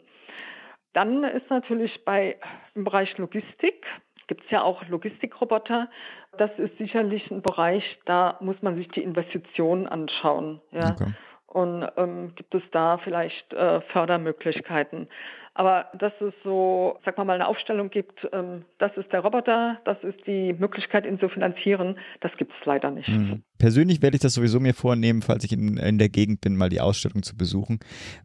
Dann 0.94 1.22
ist 1.24 1.50
natürlich 1.50 2.04
bei 2.04 2.36
im 2.74 2.84
Bereich 2.84 3.16
Logistik 3.18 3.84
gibt 4.28 4.44
es 4.44 4.50
ja 4.50 4.62
auch 4.62 4.86
Logistikroboter. 4.86 5.88
Das 6.36 6.50
ist 6.58 6.78
sicherlich 6.78 7.28
ein 7.30 7.42
Bereich, 7.42 7.98
da 8.04 8.36
muss 8.40 8.60
man 8.62 8.76
sich 8.76 8.88
die 8.88 9.02
Investitionen 9.02 9.88
anschauen. 9.88 10.60
Ja. 10.70 10.92
Okay. 10.92 11.12
Und 11.48 11.88
ähm, 11.96 12.34
gibt 12.36 12.54
es 12.54 12.62
da 12.72 12.98
vielleicht 12.98 13.54
äh, 13.54 13.80
Fördermöglichkeiten? 13.80 15.08
Aber 15.58 15.86
dass 15.98 16.12
es 16.20 16.32
so, 16.44 17.00
sag 17.04 17.18
mal, 17.18 17.24
mal 17.24 17.32
eine 17.32 17.48
Aufstellung 17.48 17.90
gibt, 17.90 18.28
ähm, 18.32 18.64
das 18.78 18.92
ist 18.96 19.12
der 19.12 19.18
Roboter, 19.18 19.80
das 19.84 19.96
ist 20.04 20.24
die 20.24 20.52
Möglichkeit, 20.52 21.04
ihn 21.04 21.18
zu 21.18 21.28
finanzieren, 21.28 21.98
das 22.20 22.30
gibt 22.38 22.52
es 22.52 22.64
leider 22.64 22.92
nicht. 22.92 23.08
Mhm. 23.08 23.42
Persönlich 23.58 24.00
werde 24.00 24.14
ich 24.14 24.20
das 24.20 24.34
sowieso 24.34 24.60
mir 24.60 24.72
vornehmen, 24.72 25.20
falls 25.20 25.42
ich 25.42 25.50
in, 25.50 25.76
in 25.76 25.98
der 25.98 26.10
Gegend 26.10 26.42
bin, 26.42 26.56
mal 26.56 26.68
die 26.68 26.80
Ausstellung 26.80 27.24
zu 27.24 27.36
besuchen. 27.36 27.80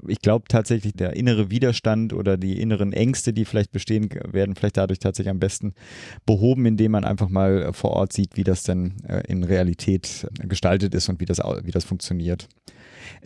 Ich 0.08 0.20
glaube 0.20 0.46
tatsächlich, 0.48 0.94
der 0.94 1.16
innere 1.16 1.50
Widerstand 1.50 2.14
oder 2.14 2.38
die 2.38 2.62
inneren 2.62 2.94
Ängste, 2.94 3.34
die 3.34 3.46
vielleicht 3.46 3.72
bestehen, 3.72 4.10
werden 4.32 4.54
vielleicht 4.54 4.78
dadurch 4.78 5.00
tatsächlich 5.00 5.32
am 5.32 5.40
besten 5.40 5.74
behoben, 6.28 6.68
indem 6.68 6.92
man 6.92 7.04
einfach 7.04 7.30
mal 7.30 7.74
vor 7.74 7.94
Ort 7.94 8.14
sieht, 8.14 8.38
wie 8.38 8.44
das 8.44 8.62
denn 8.62 8.94
äh, 9.08 9.24
in 9.28 9.44
Realität 9.44 10.28
gestaltet 10.44 10.94
ist 10.94 11.10
und 11.10 11.20
wie 11.20 11.26
das, 11.26 11.40
wie 11.40 11.72
das 11.72 11.84
funktioniert. 11.84 12.48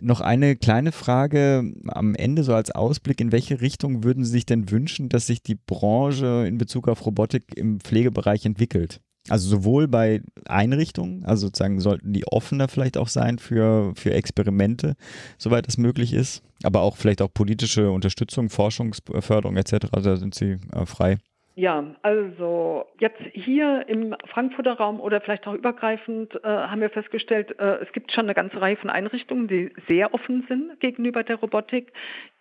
Noch 0.00 0.20
eine 0.20 0.56
kleine 0.56 0.92
Frage 0.92 1.72
am 1.88 2.14
Ende, 2.14 2.44
so 2.44 2.54
als 2.54 2.70
Ausblick. 2.70 3.20
In 3.20 3.32
welche 3.32 3.60
Richtung 3.60 4.04
würden 4.04 4.24
Sie 4.24 4.30
sich 4.30 4.46
denn 4.46 4.70
wünschen, 4.70 5.08
dass 5.08 5.26
sich 5.26 5.42
die 5.42 5.56
Branche 5.56 6.44
in 6.46 6.58
Bezug 6.58 6.88
auf 6.88 7.04
Robotik 7.04 7.56
im 7.56 7.80
Pflegebereich 7.80 8.44
entwickelt? 8.46 9.00
Also 9.28 9.48
sowohl 9.48 9.88
bei 9.88 10.22
Einrichtungen, 10.46 11.24
also 11.24 11.48
sozusagen 11.48 11.80
sollten 11.80 12.12
die 12.12 12.26
offener 12.26 12.68
vielleicht 12.68 12.96
auch 12.96 13.08
sein 13.08 13.38
für, 13.38 13.92
für 13.94 14.12
Experimente, 14.12 14.96
soweit 15.36 15.68
es 15.68 15.76
möglich 15.76 16.14
ist, 16.14 16.42
aber 16.62 16.80
auch 16.80 16.96
vielleicht 16.96 17.20
auch 17.20 17.32
politische 17.32 17.90
Unterstützung, 17.90 18.48
Forschungsförderung 18.48 19.56
etc., 19.56 19.88
da 19.92 20.16
sind 20.16 20.34
sie 20.34 20.56
äh, 20.72 20.86
frei. 20.86 21.18
Ja, 21.58 21.84
also 22.02 22.86
jetzt 23.00 23.20
hier 23.32 23.84
im 23.88 24.14
Frankfurter 24.28 24.74
Raum 24.74 25.00
oder 25.00 25.20
vielleicht 25.20 25.44
auch 25.48 25.54
übergreifend 25.54 26.32
äh, 26.44 26.46
haben 26.46 26.80
wir 26.80 26.88
festgestellt, 26.88 27.58
äh, 27.58 27.78
es 27.82 27.90
gibt 27.90 28.12
schon 28.12 28.26
eine 28.26 28.34
ganze 28.34 28.60
Reihe 28.60 28.76
von 28.76 28.90
Einrichtungen, 28.90 29.48
die 29.48 29.72
sehr 29.88 30.14
offen 30.14 30.46
sind 30.48 30.78
gegenüber 30.78 31.24
der 31.24 31.34
Robotik, 31.34 31.92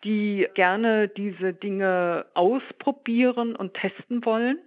die 0.04 0.48
gerne 0.54 1.08
diese 1.08 1.54
Dinge 1.54 2.28
ausprobieren 2.36 3.56
und 3.56 3.74
testen 3.74 4.24
wollen. 4.24 4.60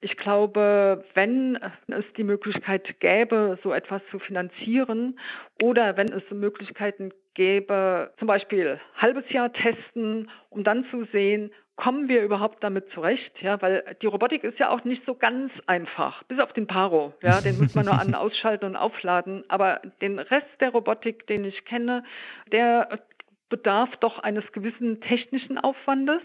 Ich 0.00 0.16
glaube, 0.16 1.04
wenn 1.12 1.58
es 1.88 2.04
die 2.16 2.24
Möglichkeit 2.24 2.98
gäbe, 3.00 3.58
so 3.62 3.74
etwas 3.74 4.00
zu 4.10 4.18
finanzieren 4.18 5.18
oder 5.62 5.98
wenn 5.98 6.10
es 6.12 6.22
Möglichkeiten 6.30 7.12
gäbe, 7.34 8.10
zum 8.18 8.26
Beispiel 8.26 8.80
halbes 8.96 9.30
Jahr 9.30 9.52
testen, 9.52 10.30
um 10.48 10.64
dann 10.64 10.86
zu 10.90 11.04
sehen, 11.12 11.50
kommen 11.76 12.08
wir 12.08 12.22
überhaupt 12.22 12.64
damit 12.64 12.90
zurecht? 12.90 13.32
Ja, 13.40 13.60
weil 13.60 13.96
die 14.02 14.06
Robotik 14.06 14.44
ist 14.44 14.58
ja 14.58 14.70
auch 14.70 14.84
nicht 14.84 15.04
so 15.04 15.14
ganz 15.14 15.52
einfach, 15.66 16.22
bis 16.24 16.38
auf 16.38 16.52
den 16.54 16.66
Paro. 16.66 17.14
Ja, 17.22 17.40
den 17.40 17.58
muss 17.58 17.74
man 17.74 17.84
nur 17.86 18.00
an, 18.00 18.14
ausschalten 18.14 18.64
und 18.64 18.76
aufladen. 18.76 19.44
Aber 19.48 19.80
den 20.00 20.18
Rest 20.18 20.48
der 20.60 20.70
Robotik, 20.70 21.26
den 21.26 21.44
ich 21.44 21.64
kenne, 21.64 22.02
der 22.50 23.00
bedarf 23.48 23.90
doch 24.00 24.18
eines 24.18 24.44
gewissen 24.52 25.00
technischen 25.02 25.58
Aufwandes. 25.58 26.22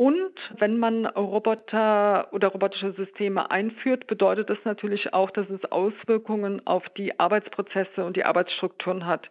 Und 0.00 0.32
wenn 0.56 0.78
man 0.78 1.04
Roboter 1.04 2.32
oder 2.32 2.48
robotische 2.48 2.92
Systeme 2.92 3.50
einführt, 3.50 4.06
bedeutet 4.06 4.48
das 4.48 4.56
natürlich 4.64 5.12
auch, 5.12 5.30
dass 5.30 5.46
es 5.50 5.62
Auswirkungen 5.70 6.66
auf 6.66 6.88
die 6.96 7.20
Arbeitsprozesse 7.20 8.02
und 8.06 8.16
die 8.16 8.24
Arbeitsstrukturen 8.24 9.04
hat. 9.04 9.28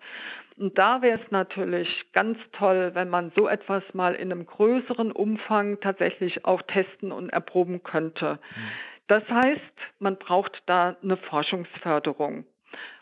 Und 0.58 0.78
da 0.78 1.02
wäre 1.02 1.20
es 1.20 1.32
natürlich 1.32 1.90
ganz 2.14 2.38
toll, 2.52 2.92
wenn 2.94 3.10
man 3.10 3.32
so 3.36 3.48
etwas 3.48 3.82
mal 3.94 4.14
in 4.14 4.32
einem 4.32 4.46
größeren 4.46 5.12
Umfang 5.12 5.80
tatsächlich 5.80 6.46
auch 6.46 6.62
testen 6.62 7.12
und 7.12 7.30
erproben 7.30 7.82
könnte. 7.82 8.34
Mhm. 8.34 8.70
Das 9.08 9.24
heißt, 9.28 9.76
man 9.98 10.18
braucht 10.18 10.62
da 10.68 10.96
eine 11.02 11.18
Forschungsförderung 11.18 12.46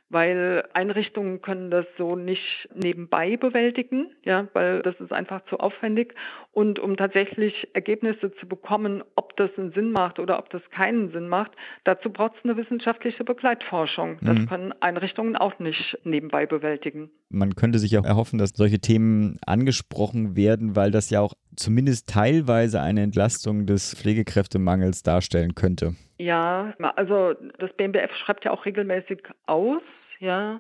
weil 0.10 0.64
Einrichtungen 0.74 1.42
können 1.42 1.70
das 1.70 1.86
so 1.98 2.16
nicht 2.16 2.70
nebenbei 2.74 3.36
bewältigen, 3.36 4.08
ja, 4.24 4.48
weil 4.54 4.82
das 4.82 4.96
ist 5.00 5.12
einfach 5.12 5.44
zu 5.46 5.58
aufwendig. 5.58 6.14
Und 6.54 6.80
um 6.80 6.96
tatsächlich 6.96 7.68
Ergebnisse 7.74 8.34
zu 8.40 8.48
bekommen, 8.48 9.04
ob 9.16 9.36
das 9.36 9.50
einen 9.58 9.74
Sinn 9.74 9.92
macht 9.92 10.20
oder 10.20 10.40
ob 10.40 10.50
das 10.50 10.62
keinen 10.72 11.12
Sinn 11.12 11.28
macht, 11.28 11.52
dazu 11.84 12.10
braucht 12.10 12.36
es 12.38 12.44
eine 12.46 12.56
wissenschaftliche 12.58 13.24
Begleitforschung. 13.24 14.18
Das 14.22 14.38
mhm. 14.38 14.48
können 14.48 14.74
Einrichtungen 14.80 15.36
auch 15.36 15.60
nicht 15.60 15.98
nebenbei 16.04 16.46
bewältigen. 16.46 17.10
Man 17.30 17.56
könnte 17.56 17.80
sich 17.80 17.98
auch 17.98 18.06
erhoffen, 18.06 18.40
dass 18.40 18.52
solche 18.56 18.80
Themen 18.80 19.38
angesprochen 19.46 20.38
werden, 20.38 20.76
weil 20.76 20.92
das 20.92 21.10
ja 21.10 21.20
auch 21.20 21.34
zumindest 21.58 22.08
teilweise 22.08 22.82
eine 22.82 23.02
Entlastung 23.02 23.66
des 23.66 23.94
Pflegekräftemangels 23.94 25.04
darstellen 25.04 25.54
könnte. 25.54 25.96
Ja, 26.20 26.74
also 26.96 27.34
das 27.60 27.72
BMBF 27.74 28.14
schreibt 28.16 28.46
ja 28.46 28.52
auch 28.52 28.66
regelmäßig 28.66 29.22
aus, 29.46 29.82
ja, 30.20 30.60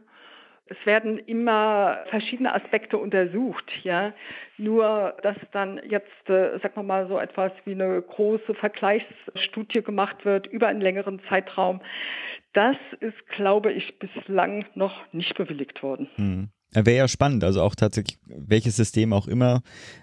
Es 0.69 0.85
werden 0.85 1.17
immer 1.19 2.03
verschiedene 2.09 2.53
Aspekte 2.53 2.97
untersucht, 2.97 3.71
ja. 3.83 4.13
Nur, 4.57 5.15
dass 5.23 5.37
dann 5.53 5.79
jetzt, 5.87 6.29
äh, 6.29 6.59
sagen 6.59 6.75
wir 6.75 6.83
mal, 6.83 7.07
so 7.07 7.17
etwas 7.19 7.53
wie 7.65 7.71
eine 7.71 8.01
große 8.01 8.53
Vergleichsstudie 8.53 9.81
gemacht 9.81 10.25
wird 10.25 10.47
über 10.47 10.67
einen 10.67 10.81
längeren 10.81 11.21
Zeitraum, 11.29 11.81
das 12.53 12.75
ist, 12.99 13.27
glaube 13.29 13.71
ich, 13.71 13.97
bislang 13.99 14.65
noch 14.75 15.11
nicht 15.13 15.35
bewilligt 15.37 15.81
worden. 15.83 16.09
Mhm. 16.17 16.49
Wäre 16.73 16.97
ja 16.97 17.07
spannend, 17.07 17.43
also 17.45 17.61
auch 17.61 17.75
tatsächlich, 17.75 18.17
welches 18.27 18.75
System 18.75 19.13
auch 19.13 19.27
immer, 19.27 19.61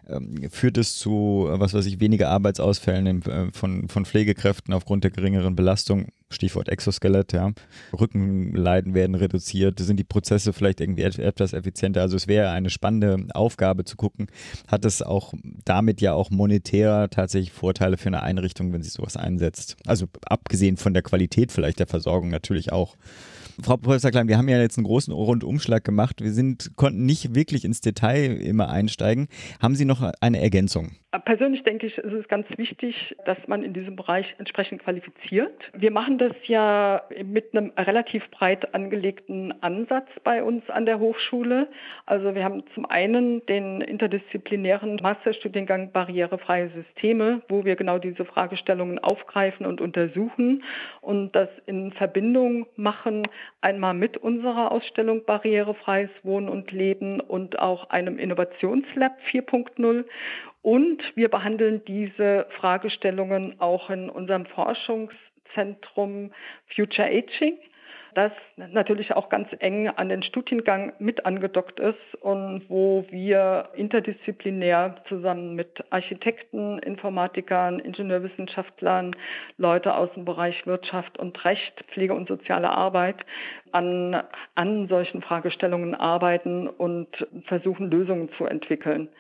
ähm, 0.09 0.49
führt 0.51 0.79
es 0.79 0.97
zu, 0.97 1.47
was 1.51 1.75
weiß 1.75 1.85
ich, 1.87 2.01
weniger 2.01 2.31
Arbeitsausfällen 2.31 3.07
im, 3.07 3.23
äh, 3.23 3.53
von, 3.53 3.89
von 3.89 4.07
Pflegekräften 4.07 4.73
aufgrund 4.73 5.05
der 5.05 5.11
geringeren 5.11 5.57
Belastung. 5.57 6.07
Stichwort 6.31 6.69
Exoskelett, 6.69 7.33
ja. 7.33 7.53
Rückenleiden 7.99 8.95
werden 8.95 9.15
reduziert, 9.15 9.79
sind 9.79 9.99
die 9.99 10.05
Prozesse 10.05 10.53
vielleicht 10.53 10.81
irgendwie 10.81 11.03
etwas 11.03 11.53
effizienter. 11.53 12.01
Also 12.01 12.17
es 12.17 12.27
wäre 12.27 12.51
eine 12.51 12.71
spannende 12.71 13.29
Aufgabe 13.35 13.85
zu 13.85 13.97
gucken, 13.97 14.27
hat 14.67 14.85
es 14.85 15.03
auch 15.03 15.35
damit 15.65 16.01
ja 16.01 16.15
auch 16.15 16.31
monetär 16.31 17.09
tatsächlich 17.11 17.53
Vorteile 17.53 17.99
für 17.99 18.09
eine 18.09 18.23
Einrichtung, 18.23 18.73
wenn 18.73 18.83
sie 18.83 18.91
sowas 18.91 19.17
einsetzt. 19.17 19.77
Also 19.87 20.07
abgesehen 20.27 20.77
von 20.77 20.95
der 20.95 21.03
Qualität 21.03 21.53
vielleicht 21.53 21.79
der 21.79 21.87
Versorgung 21.87 22.31
natürlich 22.31 22.73
auch. 22.73 22.97
Frau 23.63 23.77
Professor 23.77 24.11
Klein, 24.11 24.29
wir 24.29 24.37
haben 24.37 24.49
ja 24.49 24.61
jetzt 24.61 24.79
einen 24.79 24.87
großen 24.87 25.13
Rundumschlag 25.13 25.85
gemacht. 25.85 26.21
Wir 26.23 26.33
sind, 26.33 26.73
konnten 26.77 27.07
nicht 27.07 27.35
wirklich 27.35 27.65
ins 27.65 27.81
Detail 27.81 28.37
immer 28.37 28.69
einsteigen. 28.69 29.29
Haben 29.61 29.77
Sie 29.77 29.85
noch 29.85 30.03
eine 30.21 30.41
Ergänzung? 30.41 30.93
Persönlich 31.21 31.63
denke 31.63 31.87
ich, 31.87 31.97
ist 31.97 32.13
es 32.13 32.27
ganz 32.29 32.47
wichtig, 32.57 33.15
dass 33.25 33.39
man 33.47 33.63
in 33.63 33.73
diesem 33.73 33.95
Bereich 33.95 34.35
entsprechend 34.39 34.83
qualifiziert. 34.83 35.53
Wir 35.73 35.93
machen 35.93 36.19
das 36.19 36.33
ja 36.45 37.03
mit 37.25 37.55
einem 37.55 37.73
relativ 37.77 38.29
breit 38.31 38.75
angelegten 38.75 39.55
Ansatz 39.63 40.09
bei 40.25 40.43
uns 40.43 40.69
an 40.71 40.87
der 40.87 40.99
Hochschule. 40.99 41.69
Also 42.07 42.35
wir 42.35 42.43
haben 42.43 42.65
zum 42.75 42.87
einen 42.87 43.47
den 43.47 43.81
interdisziplinären 43.81 44.97
Masterstudiengang 45.03 45.93
Barrierefreie 45.93 46.71
Systeme, 46.71 47.43
wo 47.49 47.65
wir 47.65 47.77
genau 47.77 47.99
diese 47.99 48.25
Fragestellungen 48.25 48.99
aufgreifen 48.99 49.67
und 49.67 49.81
untersuchen 49.81 50.65
und 51.01 51.37
das 51.37 51.49
in 51.67 51.93
Verbindung 51.93 52.67
machen, 52.75 53.29
einmal 53.61 53.95
mit 53.95 54.17
unserer 54.17 54.73
Ausstellung 54.73 55.25
Barrierefreies 55.25 56.11
Wohnen 56.25 56.49
und 56.49 56.73
Leben 56.73 57.21
und 57.21 57.59
auch 57.59 57.91
einem 57.91 58.19
Innovationslab 58.19 59.17
4.0 59.31 60.05
und 60.65 61.03
wir 61.15 61.29
behandeln 61.29 61.85
diese 61.85 62.47
Fragestellungen 62.59 63.61
auch 63.61 63.91
in 63.91 64.09
unserem 64.09 64.47
Forschungszentrum 64.47 66.33
Future 66.75 67.07
Aging, 67.07 67.59
das 68.15 68.33
natürlich 68.57 69.15
auch 69.15 69.29
ganz 69.29 69.49
eng 69.59 69.89
an 69.89 70.09
den 70.09 70.23
Studiengang 70.23 70.95
mit 70.99 71.27
angedockt 71.27 71.81
ist 71.81 72.15
und 72.23 72.65
wo 72.69 73.05
wir 73.11 73.69
interdisziplinär 73.75 74.97
zusammen 75.07 75.55
mit 75.55 75.85
Architekten, 75.91 76.79
Informatikern, 76.79 77.79
Ingenieurwissenschaftlern, 77.81 79.15
Leute 79.59 79.95
aus 79.95 80.11
dem 80.15 80.25
Bereich 80.25 80.65
Wirtschaft 80.65 81.19
und 81.19 81.45
Recht, 81.45 81.85
Pflege 81.93 82.15
und 82.15 82.27
soziale 82.27 82.71
Arbeit 82.71 83.17
an, 83.73 84.23
an 84.55 84.89
solchen 84.89 85.21
Fragestellungen 85.21 85.95
arbeiten 85.95 86.69
und 86.69 87.09
versuchen, 87.49 87.91
Lösungen 87.91 88.31
zu 88.39 88.47
entwickeln 88.47 89.11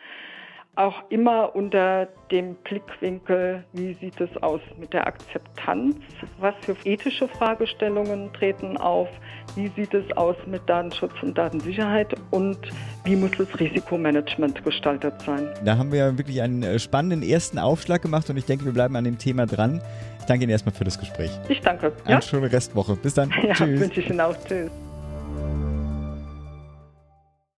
auch 0.76 1.02
immer 1.08 1.54
unter 1.54 2.08
dem 2.30 2.56
Blickwinkel, 2.64 3.64
wie 3.72 3.94
sieht 3.94 4.20
es 4.20 4.30
aus 4.42 4.60
mit 4.78 4.92
der 4.92 5.06
Akzeptanz, 5.06 5.96
was 6.38 6.54
für 6.62 6.76
ethische 6.84 7.28
Fragestellungen 7.28 8.32
treten 8.32 8.76
auf, 8.76 9.08
wie 9.54 9.70
sieht 9.76 9.94
es 9.94 10.04
aus 10.16 10.36
mit 10.46 10.68
Datenschutz 10.68 11.12
und 11.22 11.38
Datensicherheit 11.38 12.14
und 12.30 12.58
wie 13.04 13.16
muss 13.16 13.30
das 13.38 13.58
Risikomanagement 13.58 14.64
gestaltet 14.64 15.14
sein. 15.24 15.48
Da 15.64 15.76
haben 15.76 15.92
wir 15.92 15.98
ja 15.98 16.18
wirklich 16.18 16.42
einen 16.42 16.62
äh, 16.62 16.78
spannenden 16.78 17.22
ersten 17.22 17.58
Aufschlag 17.58 18.02
gemacht 18.02 18.28
und 18.30 18.36
ich 18.36 18.46
denke, 18.46 18.64
wir 18.64 18.72
bleiben 18.72 18.96
an 18.96 19.04
dem 19.04 19.18
Thema 19.18 19.46
dran. 19.46 19.80
Ich 20.18 20.24
danke 20.24 20.44
Ihnen 20.44 20.52
erstmal 20.52 20.74
für 20.74 20.84
das 20.84 20.98
Gespräch. 20.98 21.30
Ich 21.48 21.60
danke. 21.60 21.92
Eine 22.04 22.14
ja? 22.14 22.22
schöne 22.22 22.50
Restwoche. 22.50 22.96
Bis 22.96 23.14
dann. 23.14 23.30
Ja, 23.46 23.52
Tschüss. 23.52 23.78
wünsche 23.78 24.00
ich 24.00 24.08
Ihnen 24.08 24.20
auch. 24.20 24.34
Tschüss. 24.46 24.70